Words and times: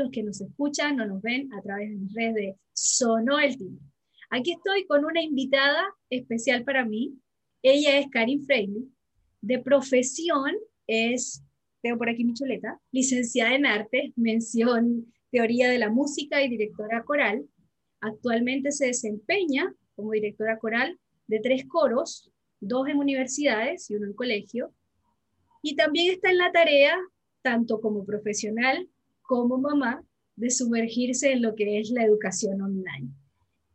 los 0.00 0.10
que 0.10 0.22
nos 0.22 0.40
escuchan 0.40 1.00
o 1.00 1.06
nos 1.06 1.22
ven 1.22 1.52
a 1.52 1.62
través 1.62 1.90
de 1.90 1.96
mis 1.96 2.14
redes 2.14 2.34
de 2.34 2.56
Sonó 2.72 3.38
el 3.38 3.56
Timbre. 3.56 3.84
Aquí 4.30 4.52
estoy 4.52 4.86
con 4.86 5.04
una 5.04 5.22
invitada 5.22 5.82
especial 6.08 6.64
para 6.64 6.84
mí. 6.84 7.18
Ella 7.62 7.98
es 7.98 8.06
Karin 8.10 8.44
Freire. 8.44 8.84
De 9.42 9.58
profesión 9.58 10.52
es, 10.86 11.42
tengo 11.82 11.98
por 11.98 12.08
aquí 12.08 12.24
mi 12.24 12.34
chuleta, 12.34 12.80
licenciada 12.92 13.54
en 13.54 13.66
arte, 13.66 14.12
mención 14.16 15.12
teoría 15.30 15.68
de 15.68 15.78
la 15.78 15.90
música 15.90 16.42
y 16.42 16.48
directora 16.48 17.02
coral. 17.04 17.44
Actualmente 18.00 18.72
se 18.72 18.86
desempeña 18.86 19.74
como 19.94 20.12
directora 20.12 20.58
coral 20.58 20.98
de 21.26 21.40
tres 21.40 21.66
coros, 21.66 22.32
dos 22.60 22.88
en 22.88 22.98
universidades 22.98 23.90
y 23.90 23.96
uno 23.96 24.06
en 24.06 24.14
colegio. 24.14 24.72
Y 25.62 25.76
también 25.76 26.12
está 26.12 26.30
en 26.30 26.38
la 26.38 26.52
tarea, 26.52 26.96
tanto 27.42 27.80
como 27.80 28.06
profesional 28.06 28.88
como 29.30 29.58
mamá, 29.58 30.02
de 30.34 30.50
sumergirse 30.50 31.30
en 31.30 31.42
lo 31.42 31.54
que 31.54 31.78
es 31.78 31.90
la 31.90 32.02
educación 32.02 32.60
online. 32.60 33.12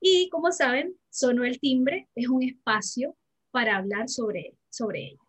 Y 0.01 0.27
como 0.29 0.51
saben, 0.51 0.97
Sonó 1.09 1.45
el 1.45 1.61
Timbre 1.61 2.09
es 2.13 2.27
un 2.27 2.43
espacio 2.43 3.15
para 3.51 3.77
hablar 3.77 4.09
sobre, 4.09 4.57
sobre 4.69 5.11
ella. 5.11 5.23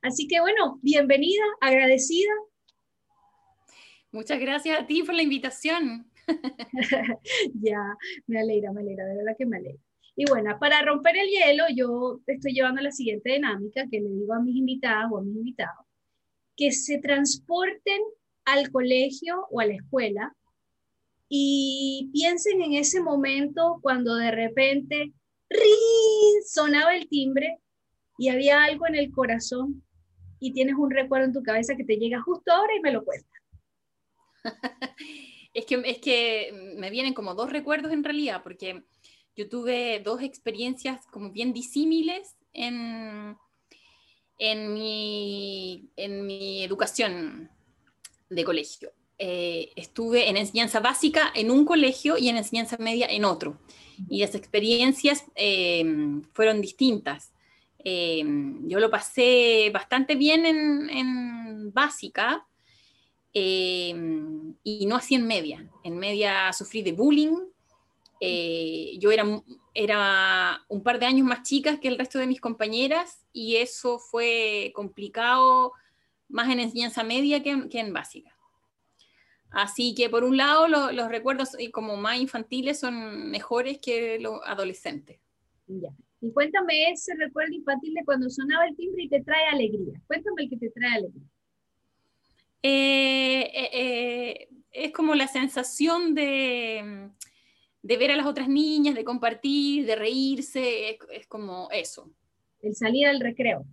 Así 0.00 0.28
que 0.28 0.38
bueno, 0.40 0.78
bienvenida, 0.80 1.42
agradecida. 1.60 2.30
Muchas 4.12 4.38
gracias 4.38 4.78
a 4.78 4.86
ti 4.86 5.02
por 5.02 5.16
la 5.16 5.22
invitación. 5.22 6.08
ya, 7.54 7.96
me 8.28 8.38
alegra, 8.38 8.72
me 8.72 8.82
alegra, 8.82 9.06
de 9.06 9.16
verdad 9.16 9.34
que 9.36 9.46
me 9.46 9.56
alegra. 9.56 9.82
Y 10.14 10.24
bueno, 10.30 10.56
para 10.60 10.82
romper 10.82 11.16
el 11.16 11.30
hielo, 11.30 11.64
yo 11.74 12.20
estoy 12.28 12.52
llevando 12.52 12.80
la 12.80 12.92
siguiente 12.92 13.32
dinámica 13.32 13.88
que 13.90 14.00
le 14.00 14.08
digo 14.08 14.34
a 14.34 14.40
mis 14.40 14.54
invitadas 14.54 15.10
o 15.10 15.18
a 15.18 15.22
mis 15.22 15.34
invitados, 15.34 15.84
que 16.56 16.70
se 16.70 16.98
transporten 16.98 18.02
al 18.52 18.70
colegio 18.70 19.46
o 19.50 19.60
a 19.60 19.66
la 19.66 19.74
escuela 19.74 20.34
y 21.28 22.08
piensen 22.12 22.62
en 22.62 22.74
ese 22.74 23.00
momento 23.00 23.78
cuando 23.82 24.14
de 24.14 24.30
repente 24.30 25.12
sonaba 26.46 26.96
el 26.96 27.08
timbre 27.08 27.58
y 28.16 28.30
había 28.30 28.64
algo 28.64 28.86
en 28.86 28.96
el 28.96 29.12
corazón 29.12 29.84
y 30.40 30.52
tienes 30.52 30.76
un 30.76 30.90
recuerdo 30.90 31.26
en 31.26 31.32
tu 31.32 31.42
cabeza 31.42 31.76
que 31.76 31.84
te 31.84 31.96
llega 31.96 32.22
justo 32.22 32.52
ahora 32.52 32.74
y 32.74 32.80
me 32.80 32.92
lo 32.92 33.04
cuentas. 33.04 33.42
es, 35.52 35.66
que, 35.66 35.82
es 35.84 35.98
que 35.98 36.74
me 36.76 36.90
vienen 36.90 37.12
como 37.12 37.34
dos 37.34 37.50
recuerdos 37.50 37.92
en 37.92 38.04
realidad, 38.04 38.42
porque 38.42 38.84
yo 39.36 39.48
tuve 39.48 40.00
dos 40.00 40.22
experiencias 40.22 41.06
como 41.12 41.30
bien 41.32 41.52
disímiles 41.52 42.36
en, 42.52 43.36
en, 44.38 44.72
mi, 44.72 45.90
en 45.96 46.26
mi 46.26 46.64
educación 46.64 47.50
de 48.30 48.44
colegio. 48.44 48.92
Eh, 49.20 49.72
estuve 49.74 50.28
en 50.28 50.36
enseñanza 50.36 50.78
básica 50.78 51.32
en 51.34 51.50
un 51.50 51.64
colegio 51.64 52.16
y 52.16 52.28
en 52.28 52.36
enseñanza 52.36 52.76
media 52.78 53.06
en 53.08 53.24
otro. 53.24 53.58
Y 54.08 54.20
las 54.20 54.36
experiencias 54.36 55.24
eh, 55.34 55.84
fueron 56.32 56.60
distintas. 56.60 57.32
Eh, 57.84 58.22
yo 58.62 58.78
lo 58.78 58.90
pasé 58.90 59.70
bastante 59.72 60.14
bien 60.14 60.46
en, 60.46 61.72
básica 61.72 62.46
y 63.32 63.94
no 64.86 64.96
así 64.96 65.14
en 65.14 65.26
media. 65.26 65.68
En 65.84 65.96
media 65.98 66.52
sufrí 66.52 66.82
de 66.82 66.92
bullying. 66.92 67.36
yo 68.98 69.10
era, 69.10 69.24
era 69.74 70.64
un 70.68 70.82
par 70.82 70.98
de 70.98 71.06
años 71.06 71.26
más 71.26 71.42
chica 71.42 71.78
que 71.78 71.88
el 71.88 71.98
resto 71.98 72.18
de 72.18 72.26
mis 72.26 72.40
compañeras 72.40 73.24
y 73.32 73.56
eso 73.56 73.98
fue 73.98 74.72
complicado 74.74 75.72
más 76.28 76.50
en 76.50 76.60
enseñanza 76.60 77.02
media 77.02 77.42
que, 77.42 77.68
que 77.68 77.80
en 77.80 77.92
básica. 77.92 78.34
Así 79.50 79.94
que 79.94 80.10
por 80.10 80.24
un 80.24 80.36
lado 80.36 80.68
los 80.68 81.08
recuerdos 81.08 81.56
como 81.72 81.96
más 81.96 82.18
infantiles 82.18 82.78
son 82.80 83.30
mejores 83.30 83.78
que 83.78 84.18
los 84.18 84.40
adolescentes. 84.44 85.18
Ya. 85.66 85.90
Y 86.20 86.32
cuéntame 86.32 86.90
ese 86.90 87.14
recuerdo 87.14 87.54
infantil 87.54 87.94
de 87.94 88.04
cuando 88.04 88.28
sonaba 88.28 88.66
el 88.66 88.76
timbre 88.76 89.04
y 89.04 89.08
te 89.08 89.22
trae 89.22 89.46
alegría. 89.46 90.00
Cuéntame 90.06 90.42
el 90.42 90.50
que 90.50 90.56
te 90.56 90.70
trae 90.70 90.96
alegría. 90.96 91.22
Eh, 92.62 93.50
eh, 93.54 93.70
eh, 93.72 94.48
es 94.72 94.92
como 94.92 95.14
la 95.14 95.28
sensación 95.28 96.14
de, 96.14 97.10
de, 97.82 97.96
ver 97.96 98.10
a 98.10 98.16
las 98.16 98.26
otras 98.26 98.48
niñas, 98.48 98.96
de 98.96 99.04
compartir, 99.04 99.86
de 99.86 99.94
reírse, 99.94 100.90
es, 100.90 100.98
es 101.12 101.26
como 101.28 101.68
eso. 101.70 102.10
El 102.60 102.74
salir 102.74 103.06
al 103.06 103.20
recreo. 103.20 103.64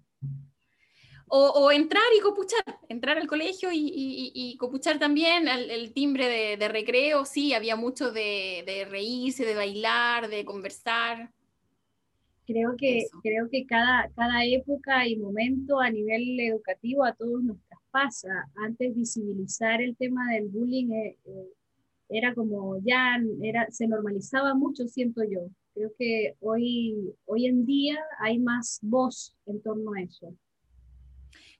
O, 1.28 1.72
entrar 1.72 2.04
y 2.18 2.22
copuchar, 2.22 2.64
entrar 2.88 3.18
al 3.18 3.28
colegio 3.28 3.70
y, 3.74 4.56
copuchar 4.60 5.00
también 5.00 5.48
el, 5.48 5.92
timbre 5.92 6.58
de, 6.58 6.68
recreo, 6.68 7.26
sí, 7.26 7.54
había 7.54 7.76
mucho 7.76 8.12
de, 8.12 8.88
reírse, 8.90 9.44
de 9.46 9.56
bailar, 9.56 10.30
de 10.30 10.46
conversar. 10.46 11.32
Creo 12.46 12.76
que, 12.78 13.08
creo 13.24 13.50
que 13.50 13.66
cada, 13.66 14.10
cada 14.16 14.46
época 14.46 15.08
y 15.08 15.16
momento 15.16 15.80
a 15.80 15.90
nivel 15.90 16.40
educativo 16.40 17.04
a 17.04 17.14
todos 17.14 17.44
nos 17.44 17.58
traspasa. 17.68 18.48
Antes 18.56 18.96
visibilizar 18.96 19.82
el 19.82 19.96
tema 19.98 20.32
del 20.32 20.50
bullying 20.50 20.92
eh, 20.92 21.18
eh, 21.26 21.50
era 22.10 22.36
como 22.36 22.78
ya, 22.84 23.18
era, 23.42 23.68
se 23.72 23.88
normalizaba 23.88 24.54
mucho, 24.54 24.88
siento 24.88 25.24
yo. 25.24 25.48
Creo 25.74 25.92
que 25.98 26.36
hoy, 26.40 27.14
hoy 27.26 27.48
en 27.48 27.66
día 27.66 27.98
hay 28.20 28.38
más 28.38 28.80
voz 28.84 29.36
en 29.48 29.62
torno 29.62 29.94
a 29.94 30.02
eso. 30.02 30.34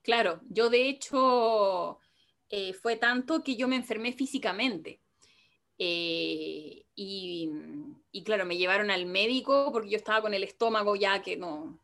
Claro, 0.06 0.40
yo 0.50 0.70
de 0.70 0.88
hecho 0.88 1.98
eh, 2.50 2.74
fue 2.74 2.96
tanto 2.96 3.44
que 3.44 3.56
yo 3.56 3.68
me 3.68 3.76
enfermé 3.76 4.14
físicamente. 4.14 5.02
Eh, 5.80 6.86
y, 6.94 7.50
claro, 8.24 8.46
me 8.46 8.56
llevaron 8.56 8.92
al 8.92 9.08
médico 9.08 9.72
porque 9.74 9.90
yo 9.90 9.98
estaba 9.98 10.22
con 10.22 10.36
el 10.36 10.44
estómago 10.44 10.96
ya 10.96 11.24
que 11.24 11.38
no, 11.38 11.82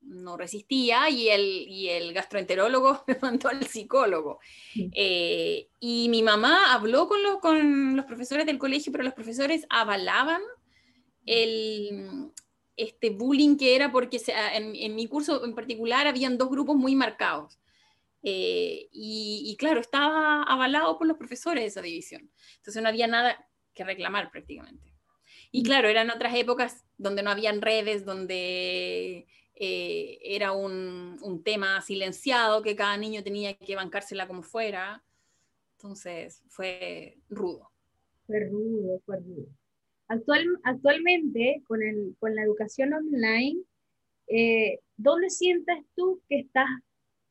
no 0.00 0.38
resistía 0.38 1.10
y 1.10 1.28
el, 1.28 1.66
el 1.86 2.14
gastroenterólogo 2.14 3.04
me 3.06 3.18
mandó 3.20 3.50
al 3.50 3.66
psicólogo. 3.66 4.40
Eh, 4.94 5.68
y 5.78 6.08
mi 6.08 6.22
mamá 6.22 6.72
habló 6.72 7.08
con, 7.08 7.20
con 7.42 7.94
los 7.94 8.06
profesores 8.06 8.46
del 8.46 8.58
colegio, 8.58 8.90
pero 8.90 9.04
los 9.04 9.12
profesores 9.14 9.66
avalaban 9.68 10.40
el, 11.26 12.32
este 12.76 13.10
bullying 13.10 13.56
que 13.56 13.76
era 13.76 13.92
porque 13.92 14.20
en, 14.54 14.94
mi 14.94 15.06
curso 15.06 15.44
en 15.44 15.54
particular 15.54 16.06
habían 16.06 16.38
dos 16.38 16.50
grupos 16.50 16.76
muy 16.76 16.94
marcados. 16.94 17.58
Eh, 18.22 18.88
y, 18.92 19.56
claro, 19.58 19.80
estaba 19.80 20.42
avalado 20.42 20.98
por 20.98 21.06
los 21.06 21.16
profesores 21.16 21.62
de 21.62 21.68
esa 21.68 21.82
división. 21.82 22.30
Entonces 22.56 22.82
no 22.82 22.88
había 22.88 23.06
nada 23.06 23.48
que 23.74 23.84
reclamar 23.84 24.30
prácticamente. 24.30 24.92
Y 25.52 25.62
mm. 25.62 25.64
claro, 25.64 25.88
eran 25.88 26.10
otras 26.10 26.34
épocas 26.34 26.84
donde 26.98 27.22
no 27.22 27.30
habían 27.30 27.62
redes, 27.62 28.04
donde 28.04 29.26
eh, 29.54 30.18
era 30.22 30.52
un, 30.52 31.18
un, 31.22 31.42
tema 31.42 31.80
silenciado, 31.80 32.62
que 32.62 32.76
cada 32.76 32.96
niño 32.96 33.22
tenía 33.22 33.54
que 33.54 33.76
bancársela 33.76 34.26
como 34.26 34.42
fuera. 34.42 35.02
Entonces 35.76 36.42
fue 36.48 37.18
rudo. 37.30 37.70
Fue 38.26 38.40
rudo, 38.48 39.00
fue 39.06 39.16
rudo. 39.16 39.59
Actual, 40.10 40.44
actualmente, 40.64 41.62
con, 41.68 41.84
el, 41.84 42.16
con, 42.18 42.34
la 42.34 42.42
educación 42.42 42.92
online, 42.92 43.62
eh, 44.26 44.80
¿dónde 44.96 45.30
sientes 45.30 45.84
tú 45.94 46.20
que 46.28 46.40
estás 46.40 46.66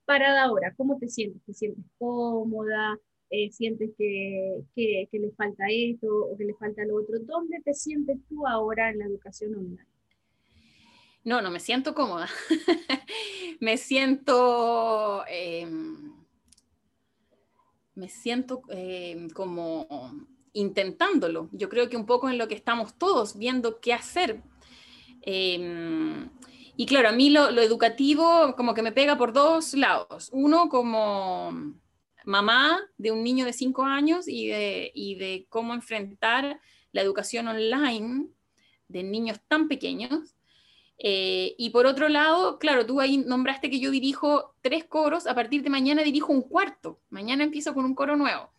parada 0.05 0.43
ahora? 0.45 0.73
¿Cómo 0.77 0.97
te 0.97 1.09
sientes? 1.09 1.43
¿Te 1.43 1.53
sientes 1.53 1.83
cómoda? 1.97 2.97
Eh, 3.31 3.51
¿Sientes 3.51 3.91
que, 3.97 4.63
que, 4.73 5.09
le 5.11 5.29
falta 5.31 5.65
esto 5.69 6.07
o 6.07 6.37
que 6.37 6.45
le 6.45 6.53
falta 6.53 6.85
lo 6.85 6.95
otro? 6.95 7.19
¿Dónde 7.19 7.59
te 7.65 7.73
sientes 7.73 8.17
tú 8.29 8.47
ahora 8.47 8.91
en 8.91 8.99
la 8.99 9.07
educación 9.07 9.55
online? 9.55 9.85
No, 11.25 11.41
no 11.41 11.51
me 11.51 11.59
siento 11.59 11.93
cómoda. 11.93 12.29
me 13.59 13.75
siento... 13.75 15.25
Em, 15.27 16.13
me 17.93 18.07
siento 18.07 18.61
em, 18.69 19.29
como 19.31 19.85
intentándolo. 20.59 21.49
Yo 21.51 21.69
creo 21.69 21.89
que 21.89 21.97
un 21.97 22.05
poco 22.05 22.29
en 22.29 22.37
lo 22.37 22.47
que 22.47 22.55
estamos 22.55 22.97
todos 22.97 23.37
viendo 23.37 23.79
qué 23.79 23.93
hacer. 23.93 24.41
Em, 25.21 26.29
y 26.75 26.85
claro, 26.85 27.09
a 27.09 27.11
mí 27.11 27.29
lo, 27.29 27.49
educativo 27.61 28.55
como 28.55 28.73
que 28.73 28.81
me 28.81 28.91
pega 28.91 29.17
por 29.17 29.33
dos 29.33 29.73
lados. 29.73 30.29
Uno 30.31 30.69
como 30.69 31.75
mamá 32.25 32.79
de 32.97 33.11
un 33.11 33.23
niño 33.23 33.45
de 33.45 33.53
cinco 33.53 33.83
años 33.83 34.27
y 34.27 34.47
de, 34.47 34.91
y 34.93 35.15
de 35.15 35.45
cómo 35.49 35.73
enfrentar 35.73 36.59
la 36.91 37.01
educación 37.01 37.47
online 37.47 38.27
de 38.87 39.03
niños 39.03 39.39
tan 39.47 39.67
pequeños. 39.67 40.35
Eh, 41.01 41.55
y 41.57 41.69
por 41.69 41.85
otro 41.85 42.09
lado, 42.09 42.59
claro, 42.59 42.85
tú 42.85 42.99
ahí 42.99 43.17
nombraste 43.17 43.69
que 43.69 43.79
yo 43.79 43.89
dirijo 43.89 44.55
tres 44.61 44.83
coros, 44.83 45.27
a 45.27 45.35
partir 45.35 45.63
de 45.63 45.69
mañana 45.69 46.03
dirijo 46.03 46.33
un 46.33 46.41
cuarto, 46.41 46.99
mañana 47.09 47.45
empiezo 47.45 47.73
con 47.73 47.85
un 47.85 47.95
coro 47.95 48.17
nuevo. 48.17 48.51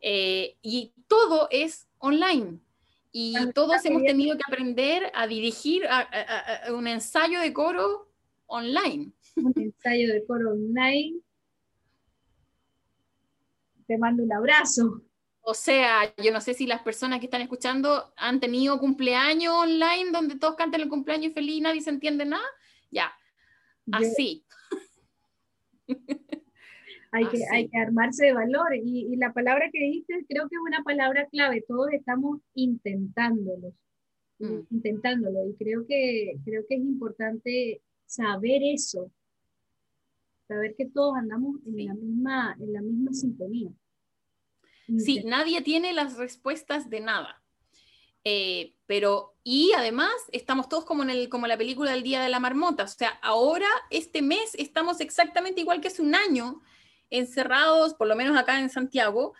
Eh, 0.00 0.56
y 0.62 0.92
todo 1.08 1.48
es 1.50 1.86
online. 1.98 2.60
Y 3.12 3.34
todos 3.54 3.82
hemos 3.86 4.02
tenido 4.02 4.36
que 4.36 4.42
aprender 4.46 5.10
a 5.14 5.26
dirigir 5.26 5.84
un 6.68 6.86
ensayo 6.86 7.40
de 7.40 7.52
coro 7.52 8.12
online. 8.46 9.12
Un 9.36 9.54
ensayo 9.56 10.12
de 10.12 10.26
coro 10.26 10.52
online. 10.52 11.20
Te 13.86 13.96
mando 13.96 14.22
un 14.22 14.32
abrazo. 14.32 15.02
O 15.40 15.54
sea, 15.54 16.14
yo 16.16 16.32
no 16.32 16.40
sé 16.40 16.54
si 16.54 16.66
las 16.66 16.82
personas 16.82 17.20
que 17.20 17.26
están 17.26 17.40
escuchando 17.40 18.12
han 18.16 18.40
tenido 18.40 18.78
cumpleaños 18.78 19.54
online 19.54 20.10
donde 20.10 20.36
todos 20.36 20.56
cantan 20.56 20.80
el 20.80 20.88
cumpleaños 20.88 21.32
feliz 21.32 21.56
y 21.56 21.60
nadie 21.60 21.80
se 21.80 21.90
entiende 21.90 22.26
nada. 22.26 22.44
Ya, 22.90 23.12
así. 23.92 24.44
Hay, 27.16 27.26
que, 27.28 27.44
hay 27.50 27.68
que 27.68 27.78
armarse 27.78 28.26
de 28.26 28.32
valor 28.32 28.74
y, 28.74 29.06
y, 29.12 29.16
la 29.16 29.32
palabra 29.32 29.70
que 29.72 29.78
dijiste 29.78 30.26
creo 30.28 30.48
que 30.48 30.56
es 30.56 30.62
una 30.66 30.82
palabra 30.82 31.26
clave. 31.30 31.64
Todos 31.66 31.88
estamos 31.92 32.40
intentándolo, 32.54 33.72
mm. 34.38 34.60
intentándolo 34.70 35.48
y 35.48 35.54
creo 35.54 35.86
que, 35.86 36.36
creo 36.44 36.64
que 36.68 36.74
es 36.74 36.80
importante 36.82 37.82
saber 38.04 38.62
eso, 38.62 39.10
saber 40.46 40.74
que 40.76 40.86
todos 40.86 41.16
andamos 41.16 41.56
en, 41.66 41.86
la, 41.86 41.94
misma, 41.94 42.56
en 42.60 42.72
la 42.72 42.82
misma 42.82 43.12
sintonía. 43.12 43.70
Sí, 44.98 45.24
nadie 45.24 45.62
tiene 45.62 45.92
las 45.92 46.16
respuestas 46.16 46.90
de 46.90 47.00
nada. 47.00 47.42
Eh, 48.22 48.74
pero, 48.86 49.34
y 49.42 49.72
además, 49.76 50.12
estamos 50.32 50.68
todos 50.68 50.84
como 50.84 51.02
en 51.02 51.10
el, 51.10 51.28
como 51.28 51.46
la 51.46 51.56
película 51.56 51.92
del 51.92 52.02
Día 52.02 52.20
de 52.20 52.28
la 52.28 52.40
Marmota. 52.40 52.84
O 52.84 52.88
sea, 52.88 53.10
ahora, 53.22 53.68
este 53.90 54.22
mes, 54.22 54.54
estamos 54.54 55.00
exactamente 55.00 55.60
igual 55.60 55.80
que 55.80 55.88
hace 55.88 56.02
un 56.02 56.14
año, 56.14 56.60
encerrados, 57.10 57.94
por 57.94 58.06
lo 58.06 58.16
menos 58.16 58.36
acá 58.36 58.58
en 58.58 58.70
Santiago, 58.70 59.34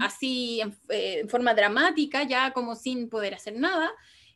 así 0.00 0.60
eh, 0.88 1.20
en, 1.20 1.28
forma 1.28 1.54
dramática, 1.54 2.24
ya 2.24 2.52
como 2.52 2.74
sin 2.74 3.08
poder 3.08 3.34
hacer 3.34 3.58
nada. 3.58 3.90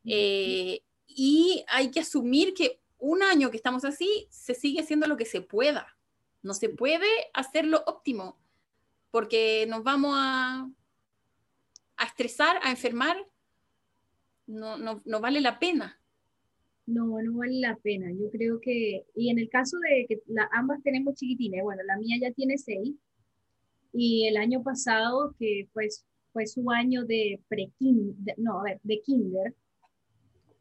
Eh, 0.05 0.83
y 1.07 1.65
hay 1.69 1.91
que 1.91 2.01
asumir 2.01 2.55
que 2.55 2.81
un 2.99 3.23
año 3.23 3.51
que 3.51 3.57
estamos 3.57 3.85
así, 3.85 4.29
se 4.31 4.55
sigue 4.55 4.81
haciendo 4.81 5.07
lo 5.07 5.17
que 5.17 5.25
se 5.25 5.41
pueda. 5.41 5.97
No 6.43 6.55
se 6.55 6.69
puede 6.69 7.09
hacer 7.35 7.67
lo 7.67 7.83
óptimo 7.87 8.39
porque 9.13 9.67
nos 9.69 9.85
vamos 9.85 10.15
a, 10.17 10.69
a 11.97 12.05
estresar, 12.05 12.59
a 12.63 12.71
enfermar, 12.71 13.17
no, 14.47 14.79
no, 14.79 15.03
no, 15.05 15.21
vale 15.21 15.41
la 15.41 15.59
pena. 15.61 16.01
No, 16.93 17.23
no 17.23 17.39
vale 17.39 17.61
la 17.61 17.77
pena. 17.77 18.11
Yo 18.13 18.31
creo 18.31 18.61
que, 18.61 19.05
y 19.15 19.31
en 19.31 19.39
el 19.39 19.49
caso 19.49 19.79
de 19.79 20.07
que 20.09 20.23
la, 20.27 20.49
ambas 20.53 20.83
tenemos 20.83 21.15
chiquitines, 21.15 21.63
bueno, 21.63 21.83
la 21.85 21.97
mía 21.97 22.17
ya 22.21 22.33
tiene 22.33 22.59
seis, 22.59 22.95
y 23.93 24.27
el 24.27 24.37
año 24.37 24.63
pasado, 24.63 25.35
que 25.39 25.69
pues 25.73 26.05
fue 26.33 26.47
su 26.47 26.71
año 26.71 27.05
de 27.05 27.41
pre 27.49 27.71
no, 28.39 28.61
a 28.61 28.65
ver, 28.65 28.81
de 28.83 29.01
kinder, 29.03 29.55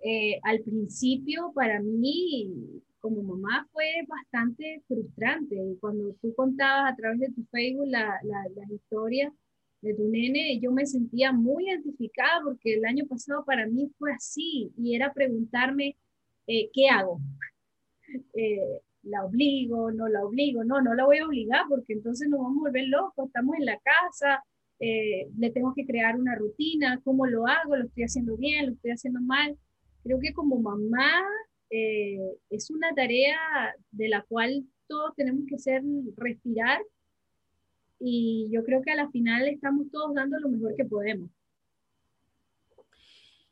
eh, 0.04 0.40
al 0.44 0.62
principio 0.62 1.52
para 1.54 1.80
mí 1.80 2.82
como 3.00 3.24
mamá 3.24 3.68
fue 3.72 3.86
bastante 4.08 4.84
frustrante. 4.88 5.58
Cuando 5.80 6.14
tú 6.22 6.34
contabas 6.36 6.94
a 6.94 6.96
través 6.96 7.20
de 7.20 7.32
tu 7.32 7.44
Facebook 7.52 7.88
la, 7.88 8.20
la, 8.24 8.44
las 8.56 8.70
historias 8.70 9.34
de 9.82 9.94
tu 9.96 10.08
nene, 10.08 10.60
yo 10.60 10.72
me 10.72 10.86
sentía 10.86 11.32
muy 11.32 11.68
identificada 11.68 12.42
porque 12.44 12.76
el 12.76 12.86
año 12.86 13.06
pasado 13.08 13.44
para 13.44 13.66
mí 13.68 13.92
fue 13.98 14.14
así 14.14 14.72
y 14.78 14.96
era 14.96 15.12
preguntarme, 15.14 15.98
eh, 16.52 16.70
¿qué 16.74 16.90
hago? 16.90 17.20
Eh, 18.34 18.82
¿La 19.04 19.24
obligo? 19.26 19.92
¿No 19.92 20.08
la 20.10 20.24
obligo? 20.26 20.64
No, 20.64 20.82
no 20.82 20.94
la 20.94 21.06
voy 21.06 21.20
a 21.20 21.26
obligar 21.26 21.64
porque 21.70 21.94
entonces 21.94 22.28
nos 22.30 22.42
vamos 22.42 22.58
a 22.58 22.70
volver 22.70 22.88
locos, 22.90 23.28
estamos 23.28 23.56
en 23.58 23.66
la 23.66 23.80
casa, 23.80 24.44
eh, 24.80 25.30
le 25.38 25.50
tengo 25.52 25.74
que 25.74 25.86
crear 25.86 26.20
una 26.20 26.36
rutina, 26.36 27.00
¿cómo 27.04 27.26
lo 27.26 27.48
hago? 27.48 27.78
¿Lo 27.78 27.86
estoy 27.86 28.04
haciendo 28.04 28.36
bien? 28.36 28.66
¿Lo 28.68 28.74
estoy 28.74 28.92
haciendo 28.92 29.22
mal? 29.22 29.58
Creo 30.04 30.20
que 30.20 30.34
como 30.34 30.60
mamá 30.60 31.24
eh, 31.70 32.20
es 32.50 32.70
una 32.70 32.94
tarea 32.94 33.40
de 33.92 34.10
la 34.10 34.24
cual 34.24 34.66
todos 34.88 35.16
tenemos 35.16 35.46
que 35.48 35.58
ser 35.58 35.84
respirar 36.18 36.82
y 38.00 38.50
yo 38.52 38.66
creo 38.66 38.82
que 38.82 38.92
a 38.92 38.96
la 38.96 39.10
final 39.10 39.48
estamos 39.48 39.90
todos 39.90 40.14
dando 40.16 40.38
lo 40.40 40.50
mejor 40.50 40.76
que 40.76 40.86
podemos. 40.86 41.30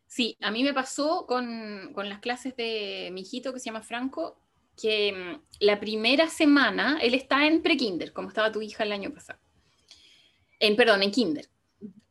Sí, 0.09 0.37
a 0.41 0.51
mí 0.51 0.63
me 0.63 0.73
pasó 0.73 1.25
con, 1.25 1.93
con 1.93 2.09
las 2.09 2.19
clases 2.19 2.57
de 2.57 3.09
mi 3.13 3.21
hijito 3.21 3.53
que 3.53 3.59
se 3.59 3.67
llama 3.67 3.81
Franco, 3.81 4.37
que 4.75 5.13
mm, 5.13 5.41
la 5.61 5.79
primera 5.79 6.27
semana, 6.27 6.99
él 7.01 7.13
está 7.13 7.47
en 7.47 7.61
pre-kinder, 7.61 8.11
como 8.11 8.27
estaba 8.27 8.51
tu 8.51 8.61
hija 8.61 8.83
el 8.83 8.91
año 8.91 9.13
pasado. 9.13 9.39
En, 10.59 10.75
perdón, 10.75 11.03
en 11.03 11.11
kinder. 11.11 11.49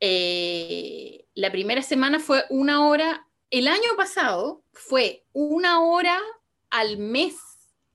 Eh, 0.01 1.27
la 1.35 1.53
primera 1.53 1.83
semana 1.83 2.19
fue 2.19 2.45
una 2.49 2.89
hora 2.89 3.29
el 3.51 3.67
año 3.67 3.97
pasado 3.97 4.63
fue 4.73 5.25
una 5.33 5.81
hora 5.81 6.21
al 6.71 6.99
mes 6.99 7.37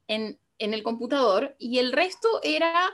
en, 0.07 0.39
el 0.57 0.81
computador 0.81 1.55
y 1.59 1.79
el 1.79 1.91
resto 1.91 2.39
era 2.41 2.89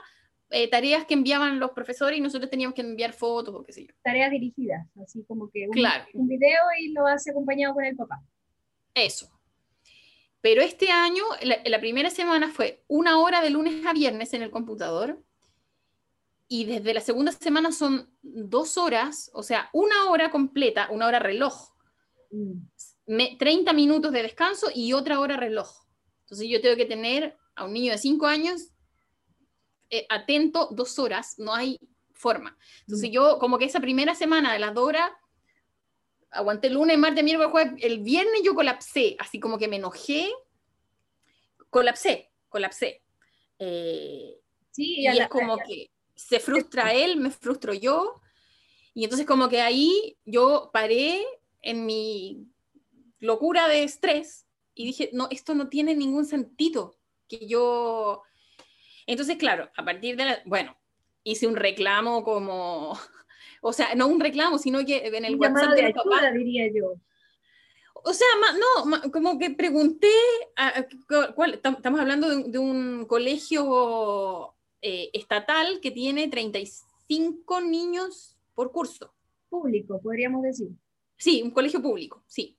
eh, 0.50 0.68
tareas 0.68 1.06
que 1.06 1.14
enviaban 1.14 1.60
los 1.60 1.70
profesores 1.70 2.18
y 2.18 2.20
nosotros 2.20 2.50
teníamos 2.50 2.74
que 2.74 2.82
enviar 2.82 3.12
fotos 3.12 3.54
o 3.54 3.64
qué 3.64 3.72
sé 3.72 3.86
yo. 3.86 3.94
Tareas 4.02 4.30
dirigidas, 4.30 4.86
así 5.02 5.24
como 5.24 5.50
que 5.50 5.68
un, 5.68 5.78
un 6.14 6.28
video 6.28 6.60
y 6.80 6.92
lo 6.92 7.06
hace 7.06 7.30
acompañado 7.30 7.74
con 7.74 7.84
el 7.84 7.96
papá. 7.96 8.22
Eso. 8.94 9.30
Pero 10.40 10.62
este 10.62 10.90
año, 10.90 11.22
la, 11.42 11.80
primera 11.80 12.10
semana 12.10 12.50
fue 12.50 12.82
una 12.88 13.20
hora 13.20 13.42
de 13.42 13.50
lunes 13.50 13.84
a 13.86 13.92
viernes 13.92 14.32
en 14.32 14.42
el 14.42 14.50
computador 14.50 15.22
y 16.48 16.64
desde 16.64 16.94
la 16.94 17.00
segunda 17.00 17.32
semana 17.32 17.72
son 17.72 18.10
dos 18.22 18.78
horas, 18.78 19.30
o 19.34 19.42
sea, 19.42 19.68
una 19.72 20.10
hora 20.10 20.30
completa, 20.30 20.88
una 20.90 21.06
hora 21.06 21.18
reloj 21.18 21.70
30 23.38 23.72
minutos 23.72 24.12
de 24.12 24.22
descanso 24.22 24.68
y 24.74 24.92
otra 24.92 25.20
hora 25.20 25.36
reloj. 25.36 25.68
Entonces 26.20 26.48
yo 26.48 26.60
tengo 26.60 26.76
que 26.76 26.86
tener 26.86 27.36
a 27.56 27.64
un 27.64 27.72
niño 27.72 27.92
de 27.92 27.98
5 27.98 28.26
años 28.26 28.70
eh, 29.90 30.06
atento 30.08 30.68
dos 30.70 30.98
horas, 30.98 31.34
no 31.38 31.54
hay 31.54 31.78
forma. 32.12 32.56
Entonces 32.80 33.10
mm. 33.10 33.12
yo 33.12 33.38
como 33.38 33.58
que 33.58 33.64
esa 33.64 33.80
primera 33.80 34.14
semana 34.14 34.52
de 34.52 34.58
las 34.58 34.74
dos 34.74 34.86
horas, 34.86 35.10
aguanté 36.30 36.70
lunes, 36.70 36.96
martes, 36.98 37.24
miércoles, 37.24 37.50
jueves, 37.50 37.74
el 37.78 38.00
viernes 38.00 38.42
yo 38.44 38.54
colapsé, 38.54 39.16
así 39.18 39.40
como 39.40 39.58
que 39.58 39.68
me 39.68 39.76
enojé, 39.76 40.30
colapsé, 41.70 42.30
colapsé. 42.48 43.02
Eh, 43.58 44.38
sí, 44.70 45.00
y, 45.00 45.06
es 45.06 45.28
como 45.28 45.56
que 45.58 45.90
se 46.14 46.40
frustra 46.40 46.92
él, 46.92 47.16
me 47.16 47.30
frustro 47.30 47.74
yo, 47.74 48.20
y 48.94 49.04
entonces 49.04 49.26
como 49.26 49.48
que 49.48 49.60
ahí 49.60 50.16
yo 50.24 50.70
paré 50.72 51.24
en 51.62 51.86
mi 51.86 52.46
locura 53.18 53.68
de 53.68 53.84
estrés 53.84 54.46
y 54.74 54.86
dije, 54.86 55.10
no, 55.12 55.28
esto 55.30 55.54
no 55.54 55.68
tiene 55.68 55.94
ningún 55.94 56.26
sentido 56.26 56.96
que 57.28 57.46
yo... 57.46 58.22
Entonces, 59.06 59.36
claro, 59.36 59.70
a 59.76 59.84
partir 59.84 60.16
de 60.16 60.24
la... 60.24 60.42
Bueno, 60.44 60.76
hice 61.24 61.46
un 61.46 61.56
reclamo 61.56 62.24
como... 62.24 62.98
O 63.62 63.74
sea, 63.74 63.94
no 63.94 64.06
un 64.06 64.20
reclamo, 64.20 64.56
sino 64.56 64.82
que 64.86 65.06
en 65.06 65.22
el 65.22 65.36
WhatsApp 65.36 65.74
de, 65.74 65.92
papá, 65.92 66.30
diría 66.32 66.66
yo. 66.74 66.94
O 67.92 68.14
sea, 68.14 68.26
no, 68.58 69.12
como 69.12 69.38
que 69.38 69.50
pregunté, 69.50 70.08
estamos 71.52 72.00
hablando 72.00 72.28
de, 72.28 72.58
un 72.58 73.04
colegio 73.04 74.54
eh, 74.80 75.10
estatal 75.12 75.80
que 75.82 75.90
tiene 75.90 76.28
35 76.28 77.60
niños 77.60 78.38
por 78.54 78.72
curso. 78.72 79.12
Público, 79.50 80.00
podríamos 80.00 80.42
decir. 80.42 80.70
Sí, 81.18 81.42
un 81.42 81.50
colegio 81.50 81.82
público, 81.82 82.22
sí. 82.26 82.56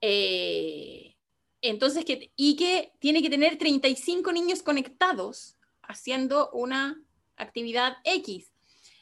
Eh, 0.00 1.16
entonces, 1.62 2.04
que, 2.04 2.32
y 2.36 2.56
que 2.56 2.92
tiene 2.98 3.22
que 3.22 3.30
tener 3.30 3.56
35 3.56 4.32
niños 4.32 4.62
conectados 4.62 5.57
haciendo 5.88 6.50
una 6.52 7.02
actividad 7.36 7.96
X. 8.04 8.52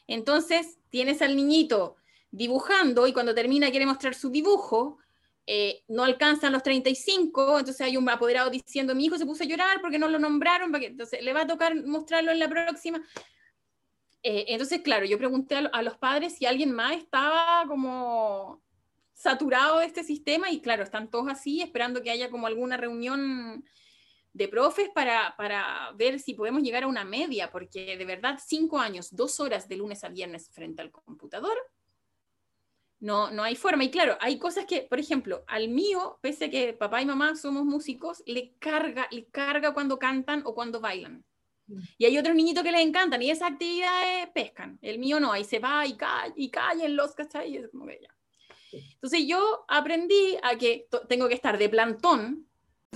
Entonces, 0.07 0.79
tienes 0.89 1.21
al 1.21 1.37
niño 1.37 1.97
dibujando 2.31 3.07
y 3.07 3.13
cuando 3.13 3.35
termina 3.35 3.71
quiere 3.71 3.87
mostrar 3.87 4.15
su 4.15 4.31
dibujo, 4.31 4.99
eh, 5.47 5.85
no 5.89 6.03
alcanzan 6.03 6.53
los 6.53 6.63
35, 6.63 7.61
entonces 7.61 7.81
hay 7.81 7.97
un 7.97 8.09
apoderado 8.09 8.51
diciendo, 8.51 8.95
mi 8.95 9.05
hijo 9.05 9.17
se 9.17 9.27
puso 9.27 9.45
a 9.45 9.47
llorar 9.47 9.81
porque 9.81 9.99
no 9.99 10.09
lo 10.09 10.19
nombraron, 10.19 10.75
entonces 10.75 11.23
le 11.23 11.33
va 11.33 11.43
a 11.43 11.47
tocar 11.47 11.75
mostrarlo 11.85 12.33
en 12.33 12.39
la 12.39 12.49
próxima. 12.49 13.01
Eh, 14.23 14.47
entonces, 14.49 14.81
claro, 14.81 15.07
yo 15.07 15.19
pregunté 15.19 15.55
a, 15.55 15.83
los 15.83 15.97
padres 15.99 16.35
si 16.37 16.47
alguien 16.47 16.73
más 16.73 16.97
estaba 16.97 17.65
como 17.69 18.61
saturado 19.15 19.79
de 19.79 19.87
este 19.87 20.03
sistema 20.03 20.51
y 20.51 20.61
claro, 20.61 20.83
están 20.83 21.11
todos 21.11 21.29
así 21.31 21.63
esperando 21.63 22.03
que 22.03 22.11
haya 22.11 22.29
como 22.29 22.49
alguna 22.49 22.77
reunión 22.77 23.65
de 24.37 24.49
profes 24.49 24.91
para, 24.95 25.35
para, 25.39 25.93
ver 25.95 26.21
si 26.21 26.35
podemos 26.35 26.63
llegar 26.63 26.83
a 26.83 26.87
una 26.87 27.05
media, 27.05 27.51
porque 27.51 27.97
de 27.97 28.05
verdad 28.05 28.39
cinco 28.45 28.79
años, 28.79 29.09
dos 29.11 29.41
horas 29.41 29.67
de 29.67 29.77
lunes 29.77 30.05
a 30.05 30.11
viernes 30.11 30.51
frente 30.51 30.83
al 30.83 30.91
computador, 30.91 31.57
no, 33.01 33.31
no 33.31 33.43
hay 33.43 33.57
forma. 33.57 33.85
Y 33.85 33.91
claro, 33.91 34.19
hay 34.21 34.39
cosas 34.39 34.67
que, 34.67 34.83
por 34.83 34.99
ejemplo, 34.99 35.43
al 35.47 35.69
mío, 35.69 36.19
pese 36.21 36.47
a 36.47 36.51
que 36.51 36.75
papá 36.75 37.01
y 37.01 37.07
mamá 37.07 37.35
somos 37.35 37.65
músicos, 37.65 38.23
le 38.27 38.55
carga, 38.59 39.09
le 39.11 39.27
carga 39.27 39.73
cuando 39.73 39.99
cantan 39.99 40.43
o 40.45 40.55
cuando 40.55 40.81
bailan. 40.81 41.25
Mm. 41.67 41.81
Y 41.97 42.05
hay 42.05 42.19
otros 42.19 42.35
niñitos 42.35 42.63
que 42.63 42.73
les 42.73 42.83
encantan 42.83 43.23
y 43.23 43.31
esas 43.31 43.53
actividades 43.53 44.29
pescan. 44.35 44.79
El 44.83 44.99
mío 44.99 45.19
no, 45.19 45.33
ahí 45.33 45.45
se 45.45 45.61
va 45.61 45.87
y 45.87 45.97
cae 45.97 46.33
y 46.37 46.51
caen 46.51 46.95
los, 46.95 47.15
¿cachai? 47.15 47.55
Y 47.55 47.57
es 47.57 47.71
como 47.71 47.87
que 47.87 48.01
ya. 48.03 48.15
Entonces 48.95 49.27
yo 49.27 49.65
aprendí 49.69 50.37
a 50.43 50.57
que 50.59 50.89
tengo 51.09 51.29
que 51.29 51.35
estar 51.35 51.57
de 51.57 51.71
plantón. 51.71 52.46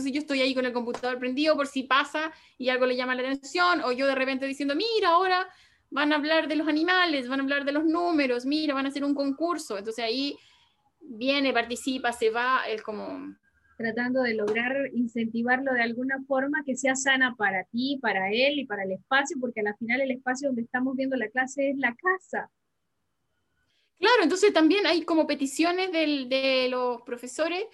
Entonces 0.00 0.14
yo 0.14 0.20
estoy 0.22 0.40
ahí 0.40 0.54
con 0.54 0.64
el 0.64 0.72
computador 0.72 1.18
prendido 1.18 1.54
por 1.56 1.66
si 1.66 1.82
pasa 1.82 2.32
y 2.56 2.70
algo 2.70 2.86
le 2.86 2.96
llama 2.96 3.14
la 3.14 3.20
atención, 3.20 3.82
o 3.82 3.92
yo 3.92 4.06
de 4.06 4.14
repente 4.14 4.46
diciendo, 4.46 4.74
mira, 4.74 5.10
ahora 5.10 5.46
van 5.90 6.14
a 6.14 6.16
hablar 6.16 6.48
de 6.48 6.56
los 6.56 6.68
animales, 6.68 7.28
van 7.28 7.40
a 7.40 7.42
hablar 7.42 7.66
de 7.66 7.72
los 7.72 7.84
números, 7.84 8.46
mira, 8.46 8.72
van 8.72 8.86
a 8.86 8.88
hacer 8.88 9.04
un 9.04 9.14
concurso. 9.14 9.76
Entonces 9.76 10.02
ahí 10.02 10.38
viene, 11.02 11.52
participa, 11.52 12.12
se 12.14 12.30
va, 12.30 12.62
es 12.66 12.80
como... 12.80 13.36
Tratando 13.76 14.22
de 14.22 14.32
lograr 14.32 14.74
incentivarlo 14.94 15.74
de 15.74 15.82
alguna 15.82 16.16
forma 16.26 16.62
que 16.64 16.76
sea 16.76 16.94
sana 16.94 17.34
para 17.36 17.64
ti, 17.64 17.98
para 18.00 18.30
él 18.30 18.58
y 18.58 18.64
para 18.64 18.84
el 18.84 18.92
espacio, 18.92 19.36
porque 19.38 19.60
al 19.60 19.76
final 19.76 20.00
el 20.00 20.12
espacio 20.12 20.48
donde 20.48 20.62
estamos 20.62 20.96
viendo 20.96 21.14
la 21.16 21.28
clase 21.28 21.70
es 21.70 21.76
la 21.76 21.94
casa. 21.94 22.50
Claro, 23.98 24.22
entonces 24.22 24.50
también 24.54 24.86
hay 24.86 25.02
como 25.02 25.26
peticiones 25.26 25.92
de 25.92 26.68
los 26.70 27.02
profesores 27.02 27.66